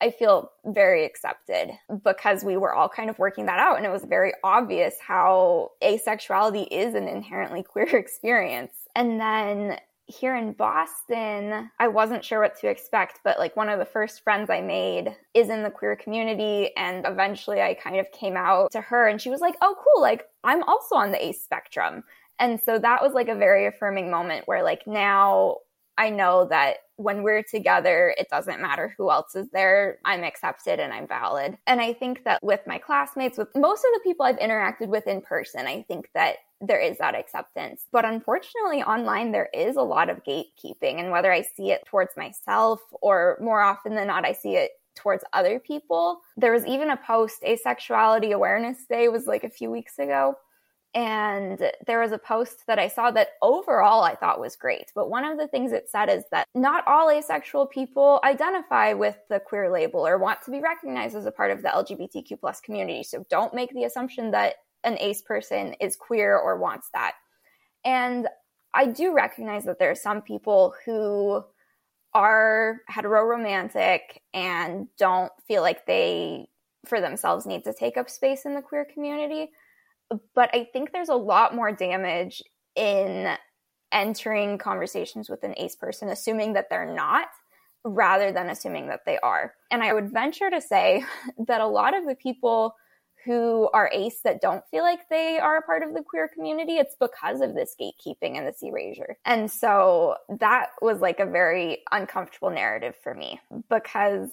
[0.00, 1.72] I feel very accepted
[2.04, 3.76] because we were all kind of working that out.
[3.76, 8.72] And it was very obvious how asexuality is an inherently queer experience.
[8.94, 13.80] And then here in Boston, I wasn't sure what to expect, but like one of
[13.80, 16.70] the first friends I made is in the queer community.
[16.76, 20.00] And eventually I kind of came out to her and she was like, oh, cool.
[20.00, 22.04] Like I'm also on the ace spectrum.
[22.38, 25.56] And so that was like a very affirming moment where like now
[25.96, 29.98] I know that when we're together, it doesn't matter who else is there.
[30.04, 31.58] I'm accepted and I'm valid.
[31.66, 35.06] And I think that with my classmates, with most of the people I've interacted with
[35.06, 37.86] in person, I think that there is that acceptance.
[37.90, 41.00] But unfortunately, online, there is a lot of gatekeeping.
[41.00, 44.72] And whether I see it towards myself or more often than not, I see it
[44.94, 46.20] towards other people.
[46.36, 50.36] There was even a post, Asexuality Awareness Day was like a few weeks ago.
[50.94, 54.92] And there was a post that I saw that overall I thought was great.
[54.94, 59.16] But one of the things it said is that not all asexual people identify with
[59.28, 62.60] the queer label or want to be recognized as a part of the LGBTQ plus
[62.60, 63.02] community.
[63.02, 67.14] So don't make the assumption that an ace person is queer or wants that.
[67.84, 68.28] And
[68.72, 71.42] I do recognize that there are some people who
[72.12, 74.00] are heteroromantic
[74.32, 76.46] and don't feel like they
[76.86, 79.50] for themselves need to take up space in the queer community
[80.34, 82.42] but I think there's a lot more damage
[82.76, 83.36] in
[83.92, 87.28] entering conversations with an ace person, assuming that they're not,
[87.84, 89.54] rather than assuming that they are.
[89.70, 91.04] And I would venture to say
[91.46, 92.74] that a lot of the people
[93.24, 96.74] who are ace that don't feel like they are a part of the queer community,
[96.74, 99.16] it's because of this gatekeeping and this erasure.
[99.24, 103.40] And so that was like a very uncomfortable narrative for me
[103.70, 104.28] because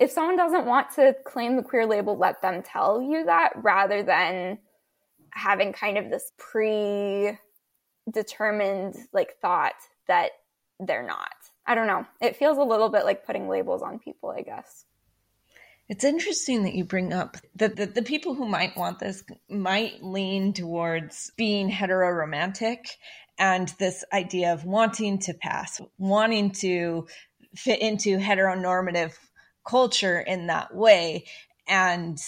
[0.00, 4.02] if someone doesn't want to claim the queer label, let them tell you that rather
[4.02, 4.58] than
[5.30, 7.38] having kind of this pre
[8.10, 9.74] determined like thought
[10.08, 10.30] that
[10.80, 11.34] they're not.
[11.66, 12.06] I don't know.
[12.20, 14.84] It feels a little bit like putting labels on people, I guess.
[15.88, 20.02] It's interesting that you bring up that the, the, people who might want this might
[20.02, 22.88] lean towards being heteroromantic
[23.38, 27.06] and this idea of wanting to pass, wanting to
[27.54, 29.12] fit into heteronormative
[29.64, 31.26] culture in that way.
[31.68, 32.20] And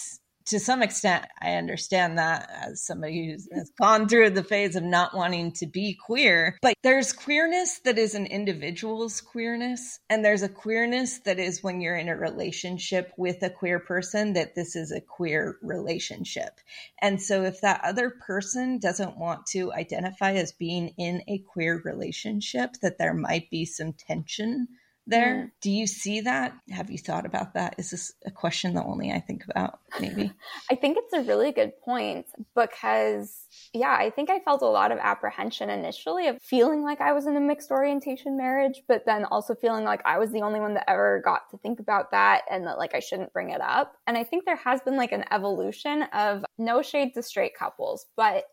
[0.49, 4.83] to some extent, I understand that as somebody who has gone through the phase of
[4.83, 6.57] not wanting to be queer.
[6.61, 11.81] But there's queerness that is an individual's queerness, and there's a queerness that is when
[11.81, 16.59] you're in a relationship with a queer person, that this is a queer relationship.
[16.99, 21.79] And so if that other person doesn't want to identify as being in a queer
[21.85, 24.67] relationship, that there might be some tension
[25.07, 25.35] there.
[25.35, 25.51] Mm.
[25.61, 26.53] Do you see that?
[26.71, 27.75] Have you thought about that?
[27.77, 30.31] Is this a question that only I think about, maybe?
[30.71, 34.91] I think it's a really good point because, yeah, I think I felt a lot
[34.91, 39.25] of apprehension initially of feeling like I was in a mixed orientation marriage, but then
[39.25, 42.43] also feeling like I was the only one that ever got to think about that
[42.49, 43.95] and that like I shouldn't bring it up.
[44.07, 48.05] And I think there has been like an evolution of no shade to straight couples,
[48.15, 48.45] but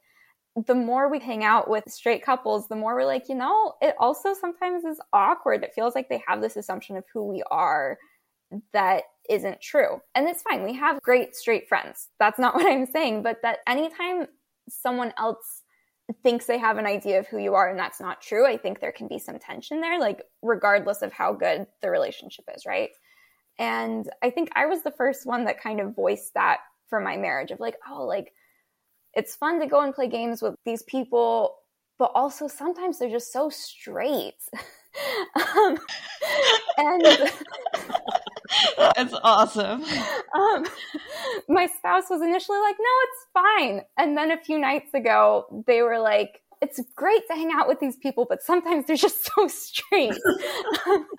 [0.65, 3.95] the more we hang out with straight couples, the more we're like, you know, it
[3.99, 5.63] also sometimes is awkward.
[5.63, 7.99] It feels like they have this assumption of who we are
[8.73, 10.01] that isn't true.
[10.15, 10.65] And it's fine.
[10.65, 12.09] We have great straight friends.
[12.19, 13.23] That's not what I'm saying.
[13.23, 14.29] But that anytime
[14.69, 15.63] someone else
[16.23, 18.81] thinks they have an idea of who you are and that's not true, I think
[18.81, 22.91] there can be some tension there, like regardless of how good the relationship is, right?
[23.59, 27.17] And I think I was the first one that kind of voiced that for my
[27.17, 28.33] marriage of like, oh, like,
[29.17, 31.57] it's fun to go and play games with these people,
[31.99, 34.35] but also sometimes they're just so straight.
[35.57, 35.79] um,
[36.77, 37.03] and
[38.77, 39.83] that's awesome.
[40.35, 40.67] Um,
[41.49, 43.81] my spouse was initially like, no, it's fine.
[43.97, 47.81] And then a few nights ago, they were like, it's great to hang out with
[47.81, 50.13] these people, but sometimes they're just so straight.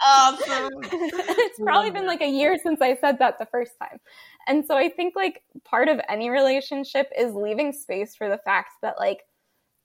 [0.08, 0.70] awesome.
[0.84, 4.00] it's probably been like a year since I said that the first time.
[4.48, 8.72] And so I think like part of any relationship is leaving space for the fact
[8.82, 9.24] that like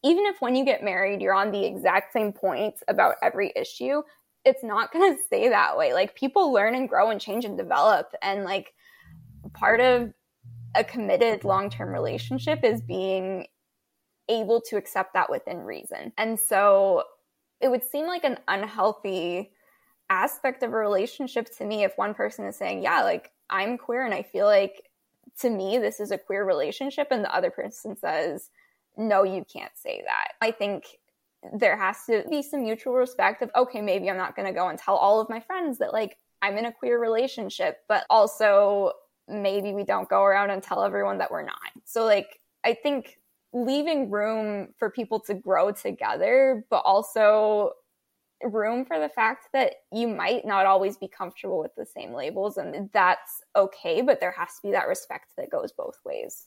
[0.05, 4.03] even if when you get married you're on the exact same point about every issue,
[4.45, 5.93] it's not going to stay that way.
[5.93, 8.73] Like people learn and grow and change and develop and like
[9.53, 10.13] part of
[10.75, 13.47] a committed long-term relationship is being
[14.29, 16.13] able to accept that within reason.
[16.17, 17.05] And so
[17.61, 19.53] it would seem like an unhealthy
[20.09, 24.05] aspect of a relationship to me if one person is saying, yeah, like I'm queer
[24.05, 24.89] and I feel like
[25.41, 28.51] to me this is a queer relationship and the other person says,
[28.97, 30.33] no, you can't say that.
[30.41, 30.85] I think
[31.53, 34.69] there has to be some mutual respect of, okay, maybe I'm not going to go
[34.69, 38.93] and tell all of my friends that like I'm in a queer relationship, but also
[39.29, 41.59] maybe we don't go around and tell everyone that we're not.
[41.85, 43.19] So like I think
[43.53, 47.73] leaving room for people to grow together, but also
[48.45, 52.57] room for the fact that you might not always be comfortable with the same labels
[52.57, 56.47] and that's okay but there has to be that respect that goes both ways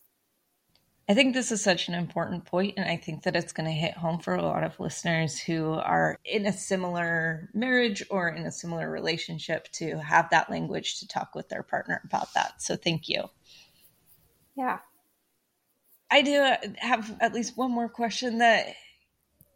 [1.07, 3.71] I think this is such an important point, and I think that it's going to
[3.71, 8.47] hit home for a lot of listeners who are in a similar marriage or in
[8.47, 12.59] a similar relationship to have that language to talk with their partner about that.
[12.59, 13.25] So, thank you.
[14.57, 14.79] Yeah.
[16.09, 18.73] I do have at least one more question that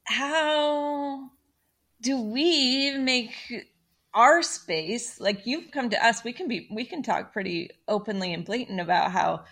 [0.04, 1.32] how
[2.02, 3.34] do we make
[4.14, 5.20] our space?
[5.20, 8.80] Like you've come to us we can be we can talk pretty openly and blatant
[8.80, 9.44] about how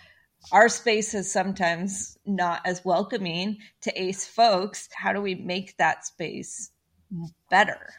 [0.52, 4.88] our space is sometimes not as welcoming to ace folks.
[4.94, 6.70] How do we make that space
[7.50, 7.92] better?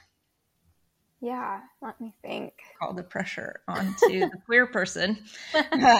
[1.22, 2.54] Yeah let me think.
[2.82, 5.18] All the pressure onto the queer person.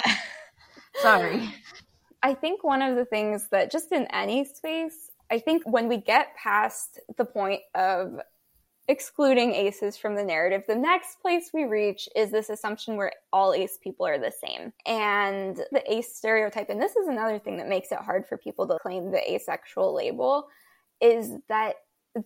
[1.02, 1.54] Sorry.
[2.24, 5.96] I think one of the things that just in any space i think when we
[5.96, 8.20] get past the point of
[8.90, 13.54] excluding aces from the narrative, the next place we reach is this assumption where all
[13.54, 14.74] ace people are the same.
[14.86, 18.68] And the ace stereotype, and this is another thing that makes it hard for people
[18.68, 20.48] to claim the asexual label,
[21.00, 21.76] is that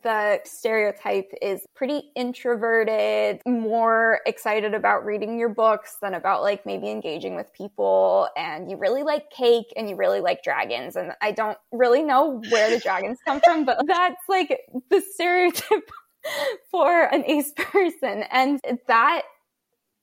[0.02, 6.90] the stereotype is pretty introverted, more excited about reading your books than about like maybe
[6.90, 8.30] engaging with people.
[8.38, 10.96] And you really like cake and you really like dragons.
[10.96, 14.58] And I don't really know where the dragons come from, but that's like
[14.90, 15.92] the stereotype
[16.72, 18.24] for an ace person.
[18.32, 19.24] And that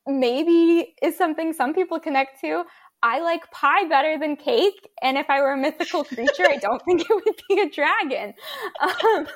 [0.07, 2.65] maybe is something some people connect to.
[3.03, 4.89] I like pie better than cake.
[5.03, 8.35] And if I were a mythical creature, I don't think it would be a dragon.
[8.81, 9.27] Um,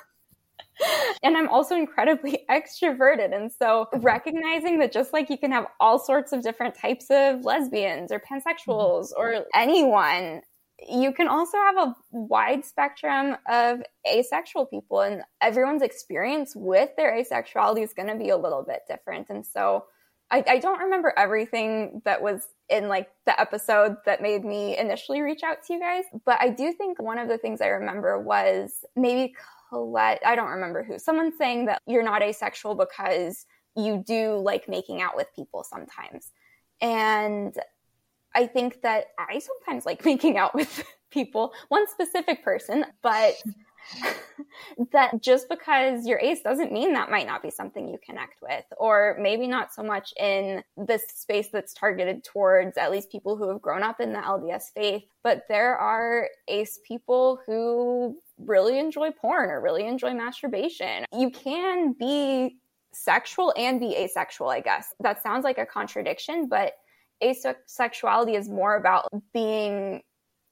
[1.22, 3.35] and I'm also incredibly extroverted.
[3.35, 7.45] And so recognizing that just like you can have all sorts of different types of
[7.45, 10.43] lesbians or pansexuals or anyone
[10.79, 17.12] you can also have a wide spectrum of asexual people and everyone's experience with their
[17.12, 19.31] asexuality is going to be a little bit different.
[19.31, 19.87] And so
[20.31, 25.20] I, I, don't remember everything that was in like the episode that made me initially
[25.20, 28.18] reach out to you guys but i do think one of the things i remember
[28.18, 29.35] was maybe
[29.68, 33.45] colette i don't remember who someone saying that you're not asexual because
[33.77, 36.31] you do like making out with people sometimes.
[36.81, 37.55] And
[38.35, 43.35] I think that I sometimes like making out with people, one specific person, but
[44.93, 48.64] that just because you're ace doesn't mean that might not be something you connect with,
[48.78, 53.49] or maybe not so much in this space that's targeted towards at least people who
[53.49, 55.05] have grown up in the LDS faith.
[55.22, 61.05] But there are ace people who really enjoy porn or really enjoy masturbation.
[61.12, 62.57] You can be
[62.93, 64.95] sexual and be asexual, I guess.
[65.01, 66.74] That sounds like a contradiction, but
[67.25, 70.03] asexuality is more about being,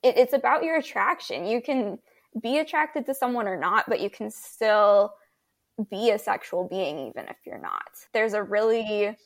[0.02, 1.46] it, it's about your attraction.
[1.46, 1.98] You can
[2.40, 5.14] be attracted to someone or not, but you can still
[5.90, 7.90] be a sexual being even if you're not.
[8.12, 9.16] There's a really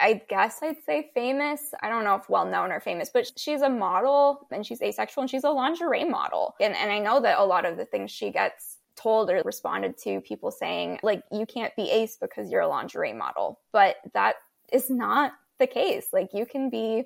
[0.00, 1.74] I guess I'd say famous.
[1.82, 5.22] I don't know if well known or famous, but she's a model and she's asexual
[5.22, 6.54] and she's a lingerie model.
[6.60, 9.96] And and I know that a lot of the things she gets told or responded
[9.96, 13.60] to people saying like you can't be ace because you're a lingerie model.
[13.72, 14.36] But that
[14.72, 16.08] is not the case.
[16.12, 17.04] Like you can be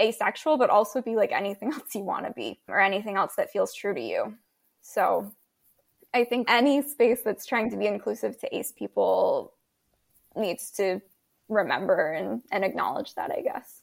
[0.00, 3.50] asexual but also be like anything else you want to be or anything else that
[3.50, 4.34] feels true to you.
[4.80, 5.32] So
[6.14, 9.54] I think any space that's trying to be inclusive to ACE people
[10.36, 11.00] needs to
[11.48, 13.82] remember and, and acknowledge that, I guess.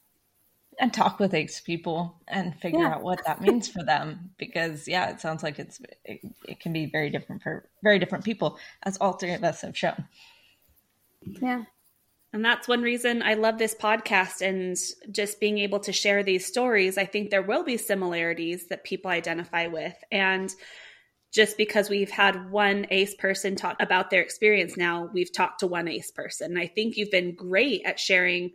[0.80, 2.96] And talk with ACE people and figure yeah.
[2.96, 4.32] out what that means for them.
[4.38, 8.24] Because yeah, it sounds like it's it, it can be very different for very different
[8.24, 10.06] people, as all three of us have shown.
[11.42, 11.64] Yeah.
[12.32, 14.78] And that's one reason I love this podcast and
[15.12, 16.98] just being able to share these stories.
[16.98, 19.96] I think there will be similarities that people identify with.
[20.12, 20.54] And
[21.34, 25.68] just because we've had one ace person talk about their experience now we've talked to
[25.68, 28.52] one ace person i think you've been great at sharing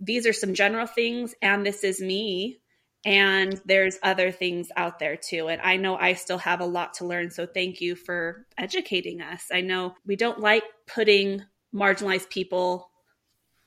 [0.00, 2.58] these are some general things and this is me
[3.04, 6.94] and there's other things out there too and i know i still have a lot
[6.94, 11.42] to learn so thank you for educating us i know we don't like putting
[11.74, 12.90] marginalized people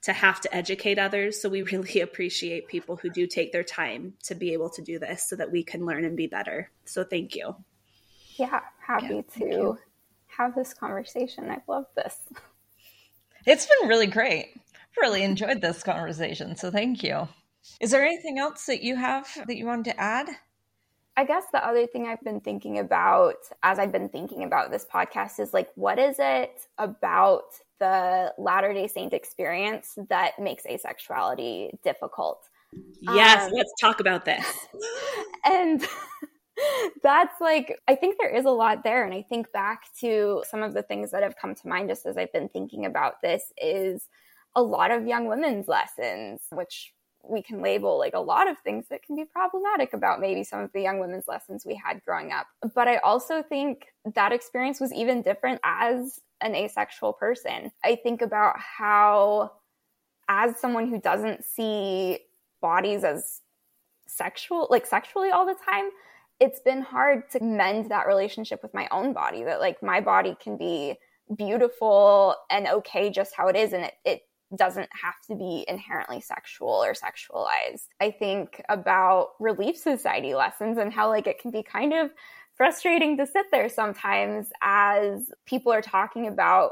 [0.04, 4.14] to have to educate others so we really appreciate people who do take their time
[4.24, 7.04] to be able to do this so that we can learn and be better so
[7.04, 7.56] thank you
[8.38, 9.78] yeah, happy yeah, to
[10.28, 11.50] have this conversation.
[11.50, 12.20] I've loved this.
[13.45, 14.54] It's been really great.
[15.00, 16.56] Really enjoyed this conversation.
[16.56, 17.28] So thank you.
[17.82, 20.30] Is there anything else that you have that you wanted to add?
[21.16, 24.86] I guess the other thing I've been thinking about as I've been thinking about this
[24.86, 27.45] podcast is like, what is it about
[27.80, 32.49] the Latter day Saint experience that makes asexuality difficult?
[33.01, 34.45] Yes, um, let's talk about this.
[35.45, 35.86] and
[37.03, 39.05] that's like, I think there is a lot there.
[39.05, 42.05] And I think back to some of the things that have come to mind just
[42.05, 44.07] as I've been thinking about this is
[44.55, 46.93] a lot of young women's lessons, which
[47.30, 50.59] we can label like a lot of things that can be problematic about maybe some
[50.59, 52.47] of the young women's lessons we had growing up.
[52.73, 57.71] But I also think that experience was even different as an asexual person.
[57.84, 59.51] I think about how,
[60.28, 62.19] as someone who doesn't see
[62.61, 63.41] bodies as
[64.07, 65.89] sexual, like sexually all the time,
[66.39, 70.36] it's been hard to mend that relationship with my own body that like my body
[70.41, 70.95] can be
[71.36, 74.21] beautiful and okay just how it is and it, it
[74.56, 77.88] doesn't have to be inherently sexual or sexualized.
[78.00, 82.12] I think about relief society lessons and how like it can be kind of
[82.56, 86.72] frustrating to sit there sometimes as people are talking about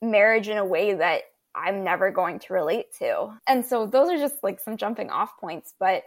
[0.00, 1.22] marriage in a way that
[1.54, 3.38] I'm never going to relate to.
[3.46, 6.04] And so those are just like some jumping off points, but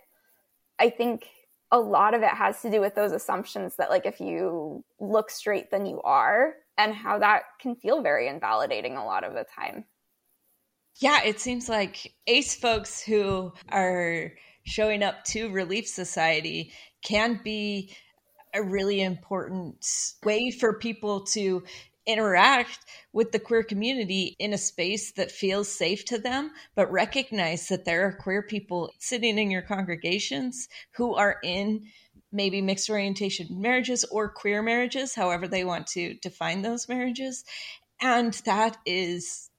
[0.79, 1.27] I think
[1.71, 5.29] a lot of it has to do with those assumptions that like if you look
[5.31, 9.45] straight then you are and how that can feel very invalidating a lot of the
[9.55, 9.85] time
[10.97, 14.31] yeah it seems like ace folks who are
[14.63, 16.71] showing up to relief society
[17.03, 17.95] can be
[18.53, 19.85] a really important
[20.23, 21.63] way for people to
[22.05, 22.79] interact
[23.13, 27.85] with the queer community in a space that feels safe to them, but recognize that
[27.85, 31.83] there are queer people sitting in your congregations who are in
[32.31, 37.43] maybe mixed orientation marriages or queer marriages, however they want to define those marriages.
[38.01, 39.49] And that is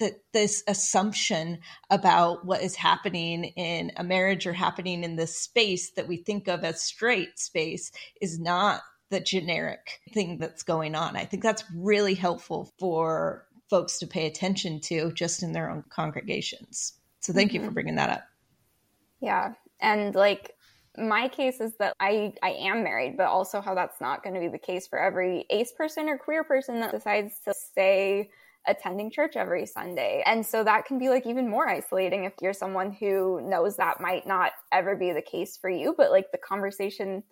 [0.00, 5.92] that this assumption about what is happening in a marriage or happening in this space
[5.92, 11.16] that we think of as straight space is not the generic thing that's going on.
[11.16, 15.84] I think that's really helpful for folks to pay attention to just in their own
[15.88, 16.94] congregations.
[17.20, 17.54] So thank mm-hmm.
[17.54, 17.74] you for mm-hmm.
[17.74, 18.24] bringing that up.
[19.20, 19.52] Yeah.
[19.80, 20.54] And like
[20.96, 24.40] my case is that I I am married, but also how that's not going to
[24.40, 28.30] be the case for every ace person or queer person that decides to stay
[28.66, 30.22] attending church every Sunday.
[30.26, 34.00] And so that can be like even more isolating if you're someone who knows that
[34.00, 37.22] might not ever be the case for you, but like the conversation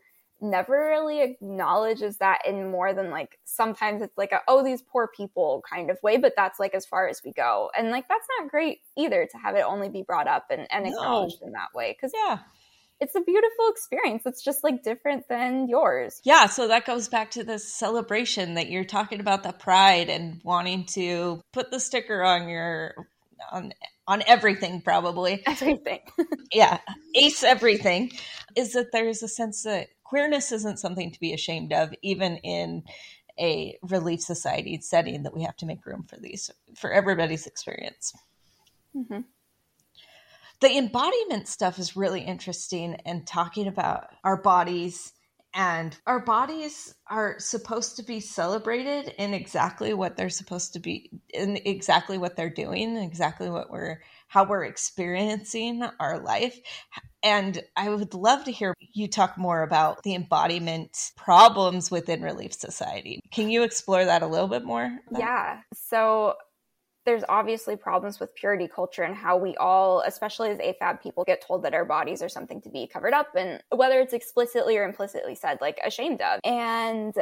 [0.41, 5.09] never really acknowledges that in more than like sometimes it's like a oh these poor
[5.09, 8.27] people kind of way but that's like as far as we go and like that's
[8.39, 11.49] not great either to have it only be brought up and, and acknowledged no.
[11.49, 12.39] in that way because yeah
[13.01, 14.23] it's a beautiful experience.
[14.27, 16.21] It's just like different than yours.
[16.25, 20.41] Yeah, so that goes back to this celebration that you're talking about the pride and
[20.43, 22.95] wanting to put the sticker on your
[23.53, 23.73] on
[24.07, 25.43] on everything probably.
[25.47, 26.01] Everything.
[26.53, 26.79] yeah,
[27.15, 28.11] ace everything
[28.57, 32.83] is that there's a sense that queerness isn't something to be ashamed of even in
[33.39, 38.13] a relief society setting that we have to make room for these for everybody's experience.
[38.97, 39.21] Mm-hmm
[40.61, 45.13] the embodiment stuff is really interesting and talking about our bodies
[45.55, 51.11] and our bodies are supposed to be celebrated in exactly what they're supposed to be
[51.33, 56.61] in exactly what they're doing exactly what we're how we're experiencing our life.
[57.23, 62.53] And i would love to hear you talk more about the embodiment problems within relief
[62.53, 63.21] society.
[63.33, 64.99] Can you explore that a little bit more?
[65.19, 65.61] Yeah.
[65.75, 66.35] So
[67.09, 71.41] there's obviously problems with purity culture and how we all, especially as AFAB people, get
[71.41, 74.85] told that our bodies are something to be covered up and whether it's explicitly or
[74.85, 76.39] implicitly said, like ashamed of.
[76.45, 77.15] And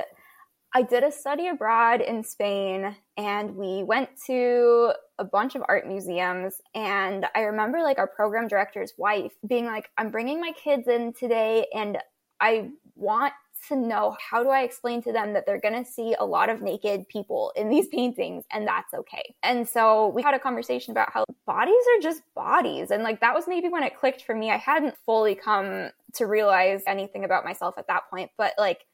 [0.75, 5.87] I did a study abroad in Spain and we went to a bunch of art
[5.87, 6.61] museums.
[6.75, 11.13] And I remember like our program director's wife being like, I'm bringing my kids in
[11.13, 11.99] today and
[12.41, 13.35] I want
[13.69, 16.49] to know how do I explain to them that they're going to see a lot
[16.49, 19.35] of naked people in these paintings and that's okay.
[19.43, 22.91] And so we had a conversation about how bodies are just bodies.
[22.91, 24.51] And like that was maybe when it clicked for me.
[24.51, 28.87] I hadn't fully come to realize anything about myself at that point, but like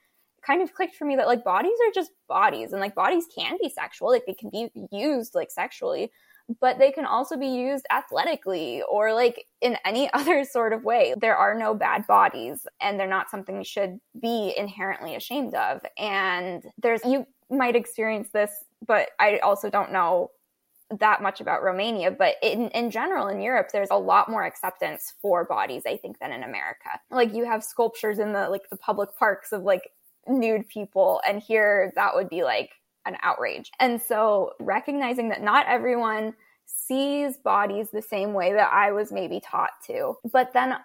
[0.45, 3.57] kind of clicked for me that like bodies are just bodies and like bodies can
[3.61, 6.11] be sexual, like they can be used like sexually
[6.61, 11.15] but they can also be used athletically or like in any other sort of way.
[11.17, 15.83] There are no bad bodies and they're not something we should be inherently ashamed of.
[15.99, 18.51] And there's, you might experience this,
[18.87, 20.31] but I also don't know
[21.01, 25.15] that much about Romania, but in, in general, in Europe, there's a lot more acceptance
[25.21, 26.91] for bodies, I think, than in America.
[27.11, 29.91] Like you have sculptures in the like the public parks of like
[30.29, 32.71] nude people, and here that would be like
[33.07, 33.71] an outrage.
[33.81, 36.35] And so recognizing that not everyone
[36.67, 40.17] sees bodies the same way that I was maybe taught to.
[40.33, 40.77] But then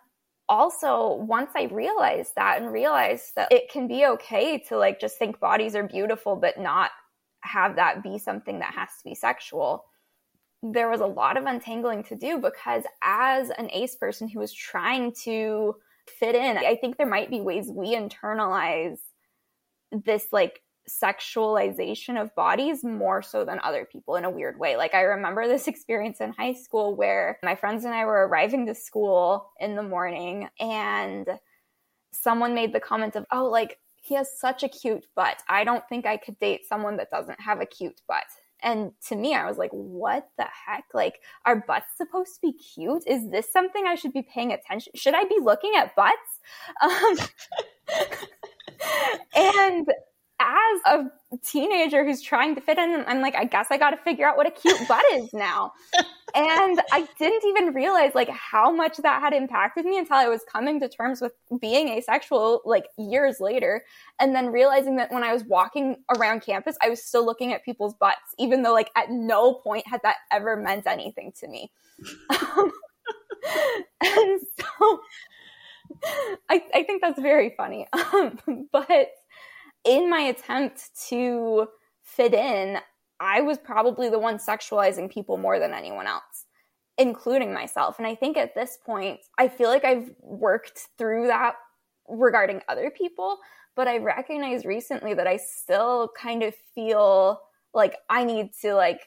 [0.49, 5.17] also once I realized that and realized that it can be okay to like just
[5.17, 6.91] think bodies are beautiful but not
[7.41, 9.85] have that be something that has to be sexual.
[10.63, 14.53] There was a lot of untangling to do because as an ace person who was
[14.53, 15.75] trying to
[16.07, 18.97] fit in, I think there might be ways we internalize
[19.91, 24.77] this like sexualization of bodies more so than other people in a weird way.
[24.77, 28.65] Like I remember this experience in high school where my friends and I were arriving
[28.67, 31.27] to school in the morning and
[32.11, 35.43] someone made the comment of, "Oh, like he has such a cute butt.
[35.49, 38.25] I don't think I could date someone that doesn't have a cute butt."
[38.63, 40.85] And to me, I was like, what the heck?
[40.93, 43.03] Like, are butts supposed to be cute?
[43.05, 44.93] Is this something I should be paying attention?
[44.95, 46.15] Should I be looking at butts?
[46.81, 47.17] Um,
[49.35, 49.87] and
[50.39, 53.97] as a teenager who's trying to fit in, I'm like, I guess I got to
[53.97, 55.73] figure out what a cute butt is now.
[56.35, 60.41] and I didn't even realize like how much that had impacted me until I was
[60.51, 63.83] coming to terms with being asexual like years later.
[64.19, 67.65] And then realizing that when I was walking around campus, I was still looking at
[67.65, 71.71] people's butts, even though like at no point had that ever meant anything to me.
[72.29, 72.71] Um,
[74.01, 74.99] and so
[76.49, 77.87] I, I think that's very funny.
[78.13, 79.09] Um, but
[79.85, 81.67] in my attempt to
[82.03, 82.77] fit in,
[83.19, 86.45] I was probably the one sexualizing people more than anyone else,
[86.97, 87.97] including myself.
[87.97, 91.55] And I think at this point, I feel like I've worked through that
[92.07, 93.37] regarding other people,
[93.75, 97.41] but I recognize recently that I still kind of feel
[97.73, 99.01] like I need to like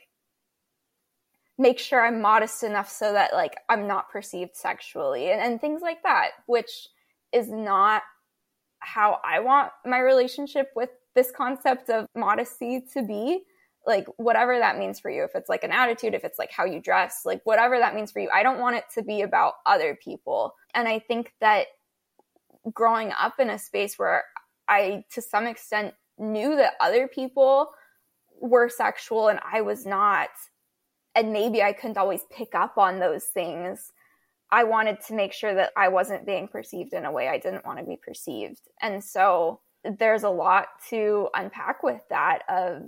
[1.58, 5.82] make sure I'm modest enough so that like I'm not perceived sexually and, and things
[5.82, 6.88] like that, which
[7.32, 8.02] is not
[8.80, 13.42] how I want my relationship with this concept of modesty to be.
[13.86, 16.66] Like, whatever that means for you, if it's like an attitude, if it's like how
[16.66, 19.54] you dress, like whatever that means for you, I don't want it to be about
[19.64, 20.54] other people.
[20.74, 21.68] And I think that
[22.74, 24.24] growing up in a space where
[24.68, 27.70] I, to some extent, knew that other people
[28.38, 30.28] were sexual and I was not,
[31.14, 33.92] and maybe I couldn't always pick up on those things
[34.52, 37.64] I wanted to make sure that I wasn't being perceived in a way I didn't
[37.64, 38.60] want to be perceived.
[38.82, 42.82] And so there's a lot to unpack with that of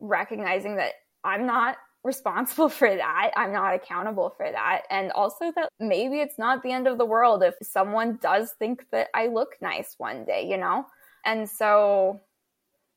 [0.00, 0.92] recognizing that
[1.24, 3.30] I'm not responsible for that.
[3.36, 4.82] I'm not accountable for that.
[4.90, 8.86] And also that maybe it's not the end of the world if someone does think
[8.92, 10.86] that I look nice one day, you know?
[11.24, 12.20] And so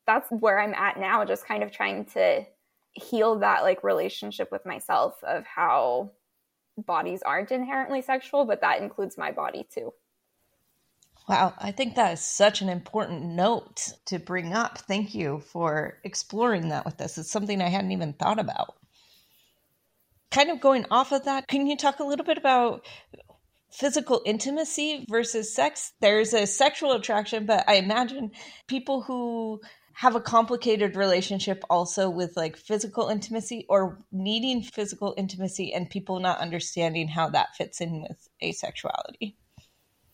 [0.08, 2.46] that's where I'm at now, just kind of trying to
[2.94, 6.12] heal that like relationship with myself of how
[6.78, 9.94] bodies aren't inherently sexual, but that includes my body too.
[11.28, 14.78] Wow, I think that is such an important note to bring up.
[14.78, 17.18] Thank you for exploring that with us.
[17.18, 18.76] It's something I hadn't even thought about.
[20.30, 22.86] Kind of going off of that, can you talk a little bit about
[23.72, 25.94] physical intimacy versus sex?
[26.00, 28.32] There's a sexual attraction, but I imagine
[28.68, 29.62] people who
[29.96, 36.20] have a complicated relationship also with like physical intimacy or needing physical intimacy and people
[36.20, 39.36] not understanding how that fits in with asexuality.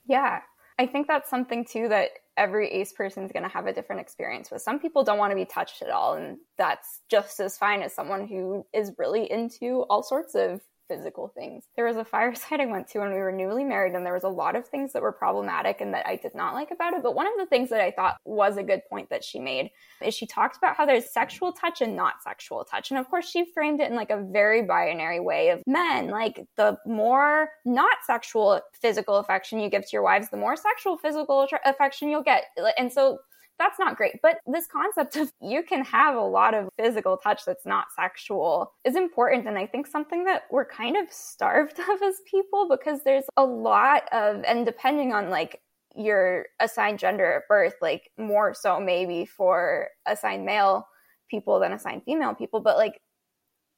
[0.05, 0.41] Yeah.
[0.77, 4.01] I think that's something too that every ace person is going to have a different
[4.01, 4.61] experience with.
[4.61, 7.93] Some people don't want to be touched at all, and that's just as fine as
[7.93, 10.61] someone who is really into all sorts of
[10.91, 11.63] physical things.
[11.77, 14.23] There was a fireside I went to when we were newly married, and there was
[14.23, 17.01] a lot of things that were problematic and that I did not like about it.
[17.01, 19.71] But one of the things that I thought was a good point that she made
[20.01, 22.91] is she talked about how there's sexual touch and not sexual touch.
[22.91, 26.09] And of course, she framed it in like a very binary way of men.
[26.09, 30.97] Like the more not sexual physical affection you give to your wives, the more sexual
[30.97, 32.45] physical affection you'll get.
[32.77, 33.19] And so
[33.61, 34.19] that's not great.
[34.23, 38.73] But this concept of you can have a lot of physical touch that's not sexual
[38.83, 39.47] is important.
[39.47, 43.45] And I think something that we're kind of starved of as people because there's a
[43.45, 45.61] lot of, and depending on like
[45.95, 50.87] your assigned gender at birth, like more so maybe for assigned male
[51.29, 52.99] people than assigned female people, but like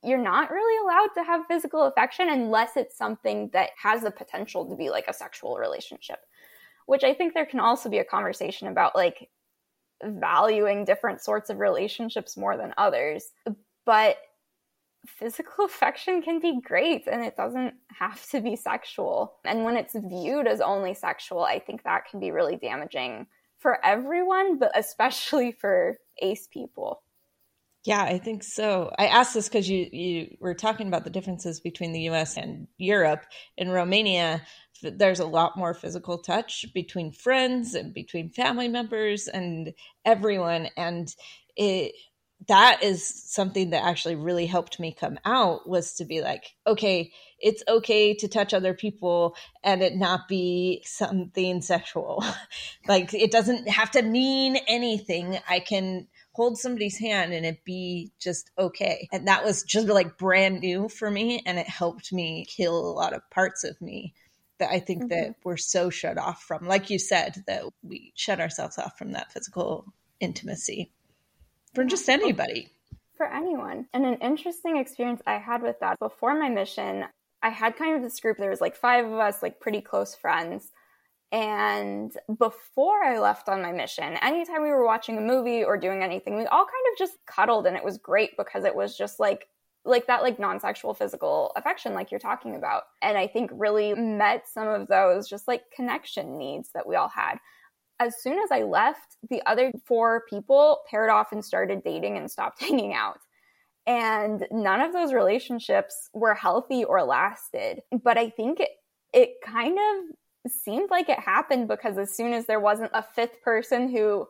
[0.01, 4.69] you're not really allowed to have physical affection unless it's something that has the potential
[4.69, 6.19] to be like a sexual relationship
[6.86, 9.29] which I think there can also be a conversation about like
[10.06, 13.32] valuing different sorts of relationships more than others.
[13.86, 14.18] But
[15.06, 19.36] physical affection can be great and it doesn't have to be sexual.
[19.45, 23.28] And when it's viewed as only sexual, I think that can be really damaging
[23.60, 27.01] for everyone, but especially for ace people.
[27.86, 28.93] Yeah, I think so.
[28.97, 32.38] I asked this because you you were talking about the differences between the U.S.
[32.38, 33.26] and Europe.
[33.58, 34.41] In Romania,
[34.84, 39.73] there's a lot more physical touch between friends and between family members and
[40.05, 41.13] everyone, and
[41.55, 41.93] it
[42.47, 47.11] that is something that actually really helped me come out was to be like, okay,
[47.39, 52.23] it's okay to touch other people and it not be something sexual.
[52.88, 55.38] like it doesn't have to mean anything.
[55.47, 59.07] I can hold somebody's hand and it be just okay.
[59.11, 61.41] And that was just like brand new for me.
[61.45, 64.15] And it helped me kill a lot of parts of me
[64.60, 65.10] that I think mm-hmm.
[65.10, 66.68] that we're so shut off from.
[66.68, 69.86] Like you said, that we shut ourselves off from that physical
[70.20, 70.91] intimacy
[71.74, 72.70] for just anybody.
[73.18, 73.88] For anyone.
[73.93, 77.06] And an interesting experience I had with that before my mission,
[77.41, 80.16] I had kind of this group, there was like five of us, like pretty close
[80.16, 80.72] friends
[81.34, 86.04] and before I left on my mission, anytime we were watching a movie or doing
[86.04, 89.20] anything, we all kind of just cuddled and it was great because it was just
[89.20, 89.47] like
[89.86, 92.84] like that like non-sexual physical affection like you're talking about.
[93.01, 97.09] And I think really met some of those just like connection needs that we all
[97.09, 97.38] had.
[97.99, 102.31] As soon as I left, the other four people paired off and started dating and
[102.31, 103.19] stopped hanging out.
[103.86, 107.81] And none of those relationships were healthy or lasted.
[108.03, 108.69] But I think it,
[109.13, 113.41] it kind of seemed like it happened because as soon as there wasn't a fifth
[113.41, 114.27] person who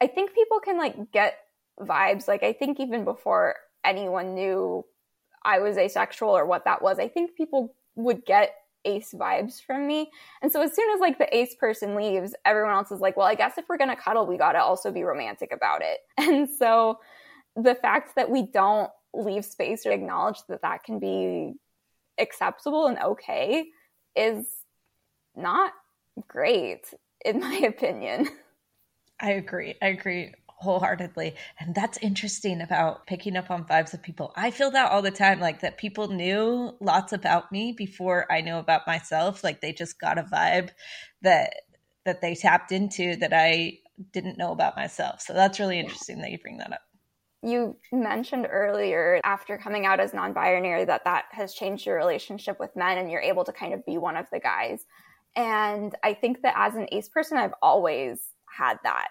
[0.00, 1.38] I think people can like get
[1.80, 4.84] vibes like I think even before anyone knew
[5.44, 8.54] I was asexual or what that was I think people would get
[8.86, 10.10] ace vibes from me
[10.42, 13.26] and so as soon as like the ace person leaves everyone else is like well
[13.26, 16.00] I guess if we're going to cuddle we got to also be romantic about it
[16.18, 16.98] and so
[17.56, 21.54] the fact that we don't leave space to acknowledge that that can be
[22.18, 23.66] acceptable and okay
[24.16, 24.46] is
[25.36, 25.72] not
[26.28, 26.92] great,
[27.24, 28.28] in my opinion.
[29.20, 29.76] I agree.
[29.80, 30.32] I agree
[30.64, 31.34] wholeheartedly.
[31.60, 34.32] And that's interesting about picking up on vibes of people.
[34.34, 38.40] I feel that all the time, like that people knew lots about me before I
[38.40, 39.44] knew about myself.
[39.44, 40.70] Like they just got a vibe
[41.22, 41.54] that
[42.04, 43.78] that they tapped into that I
[44.12, 45.20] didn't know about myself.
[45.20, 46.82] So that's really interesting that you bring that up.
[47.42, 52.74] You mentioned earlier after coming out as non-binary that that has changed your relationship with
[52.74, 54.84] men and you're able to kind of be one of the guys.
[55.36, 59.08] And I think that as an ace person, I've always had that.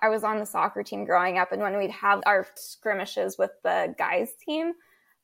[0.00, 3.50] I was on the soccer team growing up, and when we'd have our skirmishes with
[3.62, 4.72] the guys' team,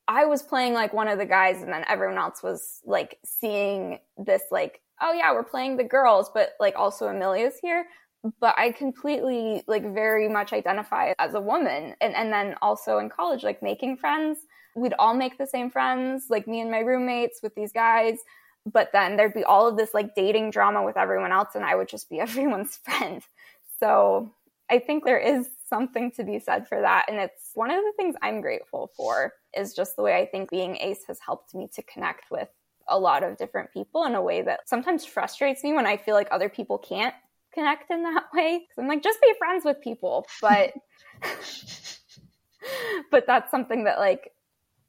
[0.07, 3.99] I was playing like one of the guys, and then everyone else was like seeing
[4.17, 7.85] this, like, oh yeah, we're playing the girls, but like also Emilia's here.
[8.39, 11.93] But I completely, like, very much identify as a woman.
[12.01, 14.39] And, and then also in college, like, making friends,
[14.75, 18.17] we'd all make the same friends, like me and my roommates with these guys
[18.71, 21.75] but then there'd be all of this like dating drama with everyone else and i
[21.75, 23.21] would just be everyone's friend
[23.79, 24.31] so
[24.69, 27.93] i think there is something to be said for that and it's one of the
[27.97, 31.67] things i'm grateful for is just the way i think being ace has helped me
[31.73, 32.49] to connect with
[32.87, 36.15] a lot of different people in a way that sometimes frustrates me when I feel
[36.15, 37.13] like other people can't
[37.53, 38.67] connect in that way.
[38.77, 40.25] I'm like, just be friends with people.
[40.41, 40.73] But
[43.11, 44.31] but that's something that like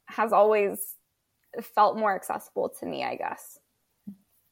[0.05, 0.95] has always
[1.61, 3.59] felt more accessible to me, I guess.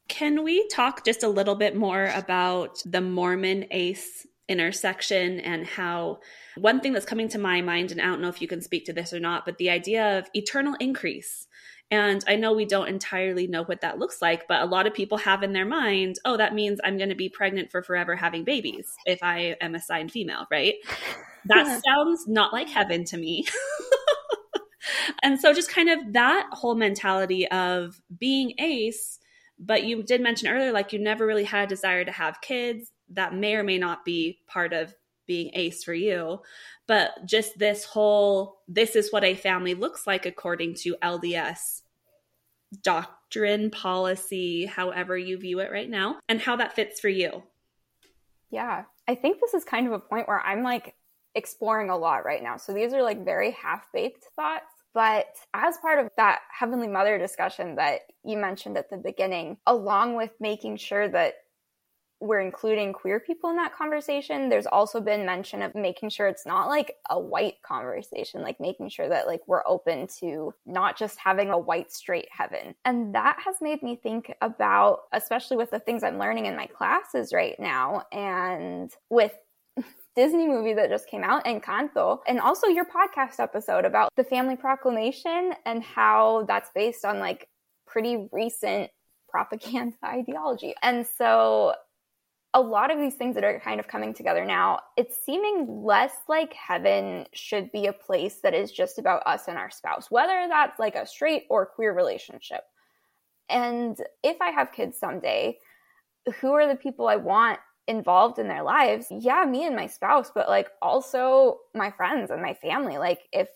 [0.07, 6.19] Can we talk just a little bit more about the Mormon ace intersection and how
[6.57, 8.85] one thing that's coming to my mind, and I don't know if you can speak
[8.85, 11.47] to this or not, but the idea of eternal increase.
[11.91, 14.93] And I know we don't entirely know what that looks like, but a lot of
[14.93, 18.15] people have in their mind, oh, that means I'm going to be pregnant for forever
[18.15, 20.75] having babies if I am assigned female, right?
[21.45, 23.45] That sounds not like heaven to me.
[25.23, 29.19] and so just kind of that whole mentality of being ace
[29.57, 32.91] but you did mention earlier like you never really had a desire to have kids
[33.09, 34.93] that may or may not be part of
[35.27, 36.39] being ace for you
[36.87, 41.81] but just this whole this is what a family looks like according to lds
[42.83, 47.43] doctrine policy however you view it right now and how that fits for you.
[48.49, 50.95] Yeah i think this is kind of a point where i'm like
[51.37, 52.55] exploring a lot right now.
[52.55, 57.75] So these are like very half-baked thoughts but as part of that Heavenly Mother discussion
[57.75, 61.33] that you mentioned at the beginning, along with making sure that
[62.25, 66.45] we're including queer people in that conversation there's also been mention of making sure it's
[66.45, 71.19] not like a white conversation like making sure that like we're open to not just
[71.19, 75.79] having a white straight heaven and that has made me think about especially with the
[75.79, 79.33] things i'm learning in my classes right now and with
[80.15, 84.55] Disney movie that just came out, Encanto, and also your podcast episode about the family
[84.55, 87.49] proclamation and how that's based on like
[87.85, 88.89] pretty recent
[89.27, 90.73] propaganda ideology.
[90.81, 91.73] And so
[92.55, 96.13] a lot of these things that are kind of coming together now, it's seeming less
[96.29, 100.47] like heaven should be a place that is just about us and our spouse, whether
[100.47, 102.61] that's like a straight or queer relationship.
[103.49, 105.59] And if I have kids someday,
[106.39, 110.31] who are the people I want involved in their lives, yeah, me and my spouse,
[110.33, 112.97] but like also my friends and my family.
[112.97, 113.49] Like if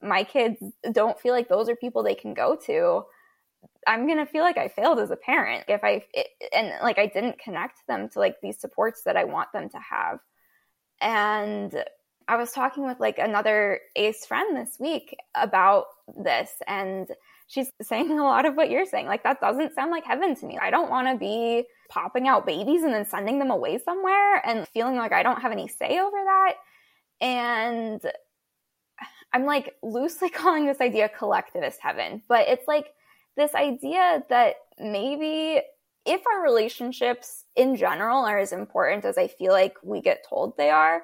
[0.00, 0.56] my kids
[0.90, 3.02] don't feel like those are people they can go to,
[3.88, 6.98] I'm going to feel like I failed as a parent if I it, and like
[6.98, 10.18] I didn't connect them to like these supports that I want them to have.
[11.00, 11.74] And
[12.28, 15.86] I was talking with like another ace friend this week about
[16.22, 17.08] this and
[17.46, 19.06] she's saying a lot of what you're saying.
[19.06, 20.58] Like that doesn't sound like heaven to me.
[20.60, 24.68] I don't want to be popping out babies and then sending them away somewhere and
[24.68, 26.52] feeling like I don't have any say over that.
[27.22, 28.02] And
[29.32, 32.88] I'm like loosely calling this idea collectivist heaven, but it's like
[33.38, 35.62] this idea that maybe
[36.04, 40.56] if our relationships in general are as important as I feel like we get told
[40.56, 41.02] they are,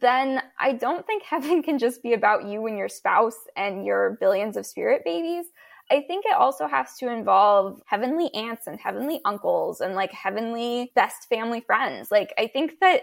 [0.00, 4.16] then I don't think heaven can just be about you and your spouse and your
[4.20, 5.46] billions of spirit babies.
[5.90, 10.92] I think it also has to involve heavenly aunts and heavenly uncles and like heavenly
[10.94, 12.10] best family friends.
[12.10, 13.02] Like, I think that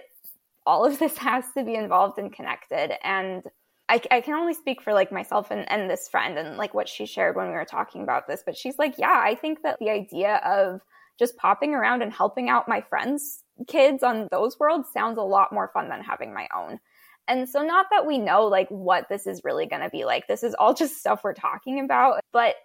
[0.66, 2.94] all of this has to be involved and connected.
[3.06, 3.44] And
[3.90, 6.88] I, I, can only speak for like myself and, and this friend and like what
[6.88, 8.44] she shared when we were talking about this.
[8.46, 10.82] But she's like, yeah, I think that the idea of
[11.18, 15.52] just popping around and helping out my friends' kids on those worlds sounds a lot
[15.52, 16.80] more fun than having my own.
[17.28, 20.28] And so, not that we know like what this is really going to be like,
[20.28, 22.56] this is all just stuff we're talking about, but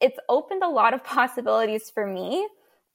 [0.00, 2.46] it's opened a lot of possibilities for me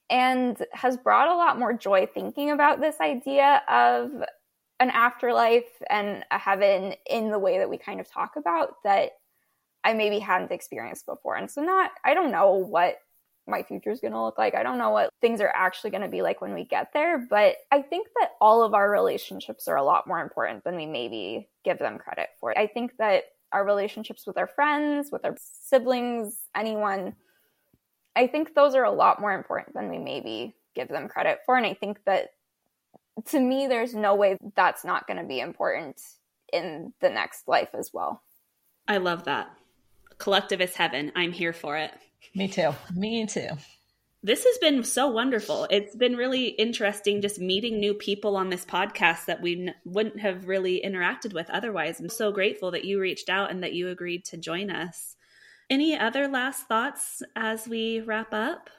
[0.09, 4.11] and has brought a lot more joy thinking about this idea of
[4.79, 9.11] an afterlife and a heaven in the way that we kind of talk about that
[9.83, 11.35] I maybe hadn't experienced before.
[11.35, 12.97] And so, not, I don't know what
[13.47, 14.55] my future is going to look like.
[14.55, 17.25] I don't know what things are actually going to be like when we get there,
[17.29, 20.87] but I think that all of our relationships are a lot more important than we
[20.87, 22.57] maybe give them credit for.
[22.57, 27.15] I think that our relationships with our friends, with our siblings, anyone,
[28.15, 31.55] I think those are a lot more important than we maybe give them credit for.
[31.55, 32.29] And I think that
[33.25, 36.01] to me, there's no way that's not going to be important
[36.51, 38.21] in the next life as well.
[38.87, 39.49] I love that.
[40.17, 41.11] Collectivist heaven.
[41.15, 41.91] I'm here for it.
[42.33, 42.73] Me too.
[42.93, 43.49] Me too.
[44.23, 45.67] This has been so wonderful.
[45.69, 50.19] It's been really interesting just meeting new people on this podcast that we n- wouldn't
[50.19, 51.99] have really interacted with otherwise.
[51.99, 55.15] I'm so grateful that you reached out and that you agreed to join us.
[55.69, 58.69] Any other last thoughts as we wrap up?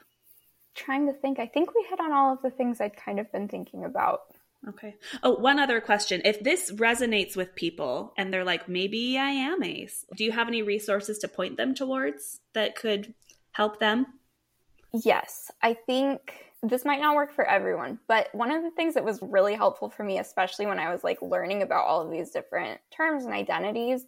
[0.77, 1.39] Trying to think.
[1.39, 4.21] I think we hit on all of the things I'd kind of been thinking about.
[4.67, 4.95] Okay.
[5.23, 6.21] Oh, one other question.
[6.23, 10.47] If this resonates with people and they're like, maybe I am ace, do you have
[10.47, 13.13] any resources to point them towards that could
[13.51, 14.05] help them?
[14.93, 15.51] Yes.
[15.61, 19.19] I think this might not work for everyone, but one of the things that was
[19.21, 22.79] really helpful for me, especially when I was like learning about all of these different
[22.95, 24.05] terms and identities,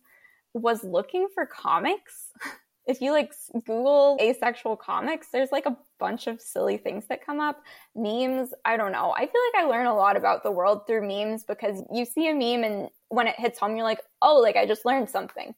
[0.53, 2.31] was looking for comics
[2.89, 7.39] if you like Google asexual comics, there's like a bunch of silly things that come
[7.39, 7.61] up.
[7.95, 9.13] Memes, I don't know.
[9.15, 12.29] I feel like I learn a lot about the world through memes because you see
[12.29, 15.53] a meme and when it hits home, you're like, oh, like I just learned something.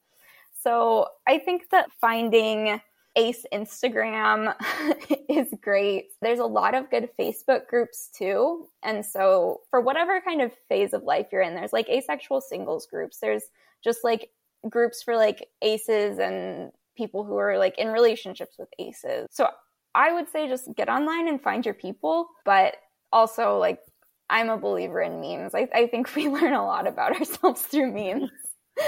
[0.61, 2.81] So I think that finding
[3.15, 4.53] Ace Instagram
[5.29, 6.09] is great.
[6.21, 8.67] There's a lot of good Facebook groups too.
[8.83, 12.87] And so, for whatever kind of phase of life you're in, there's like asexual singles
[12.87, 13.19] groups.
[13.19, 13.43] There's
[13.83, 14.29] just like
[14.69, 19.27] groups for like aces and people who are like in relationships with aces.
[19.31, 19.47] So,
[19.93, 22.77] I would say just get online and find your people, but
[23.11, 23.79] also like
[24.29, 25.53] I'm a believer in memes.
[25.53, 28.31] I, I think we learn a lot about ourselves through memes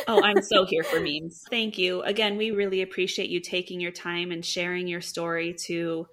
[0.07, 1.43] oh, I'm so here for memes.
[1.49, 2.01] Thank you.
[2.01, 6.07] Again, we really appreciate you taking your time and sharing your story to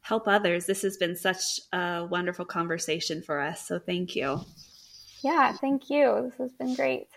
[0.00, 0.66] help others.
[0.66, 3.66] This has been such a wonderful conversation for us.
[3.66, 4.40] So thank you.
[5.22, 6.30] Yeah, thank you.
[6.30, 7.08] This has been great.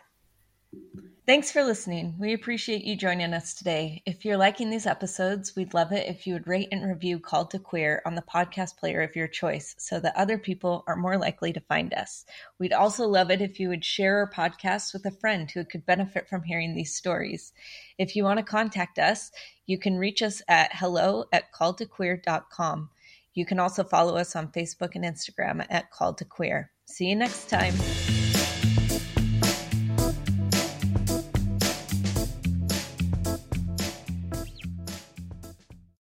[1.27, 2.13] Thanks for listening.
[2.19, 4.03] We appreciate you joining us today.
[4.05, 7.49] If you're liking these episodes, we'd love it if you would rate and review Called
[7.49, 11.17] to Queer on the podcast player of your choice so that other people are more
[11.17, 12.25] likely to find us.
[12.59, 15.83] We'd also love it if you would share our podcast with a friend who could
[15.83, 17.53] benefit from hearing these stories.
[17.97, 19.31] If you want to contact us,
[19.65, 22.91] you can reach us at hello at calledtoqueer.com.
[23.33, 26.69] You can also follow us on Facebook and Instagram at Called to Queer.
[26.85, 27.73] See you next time.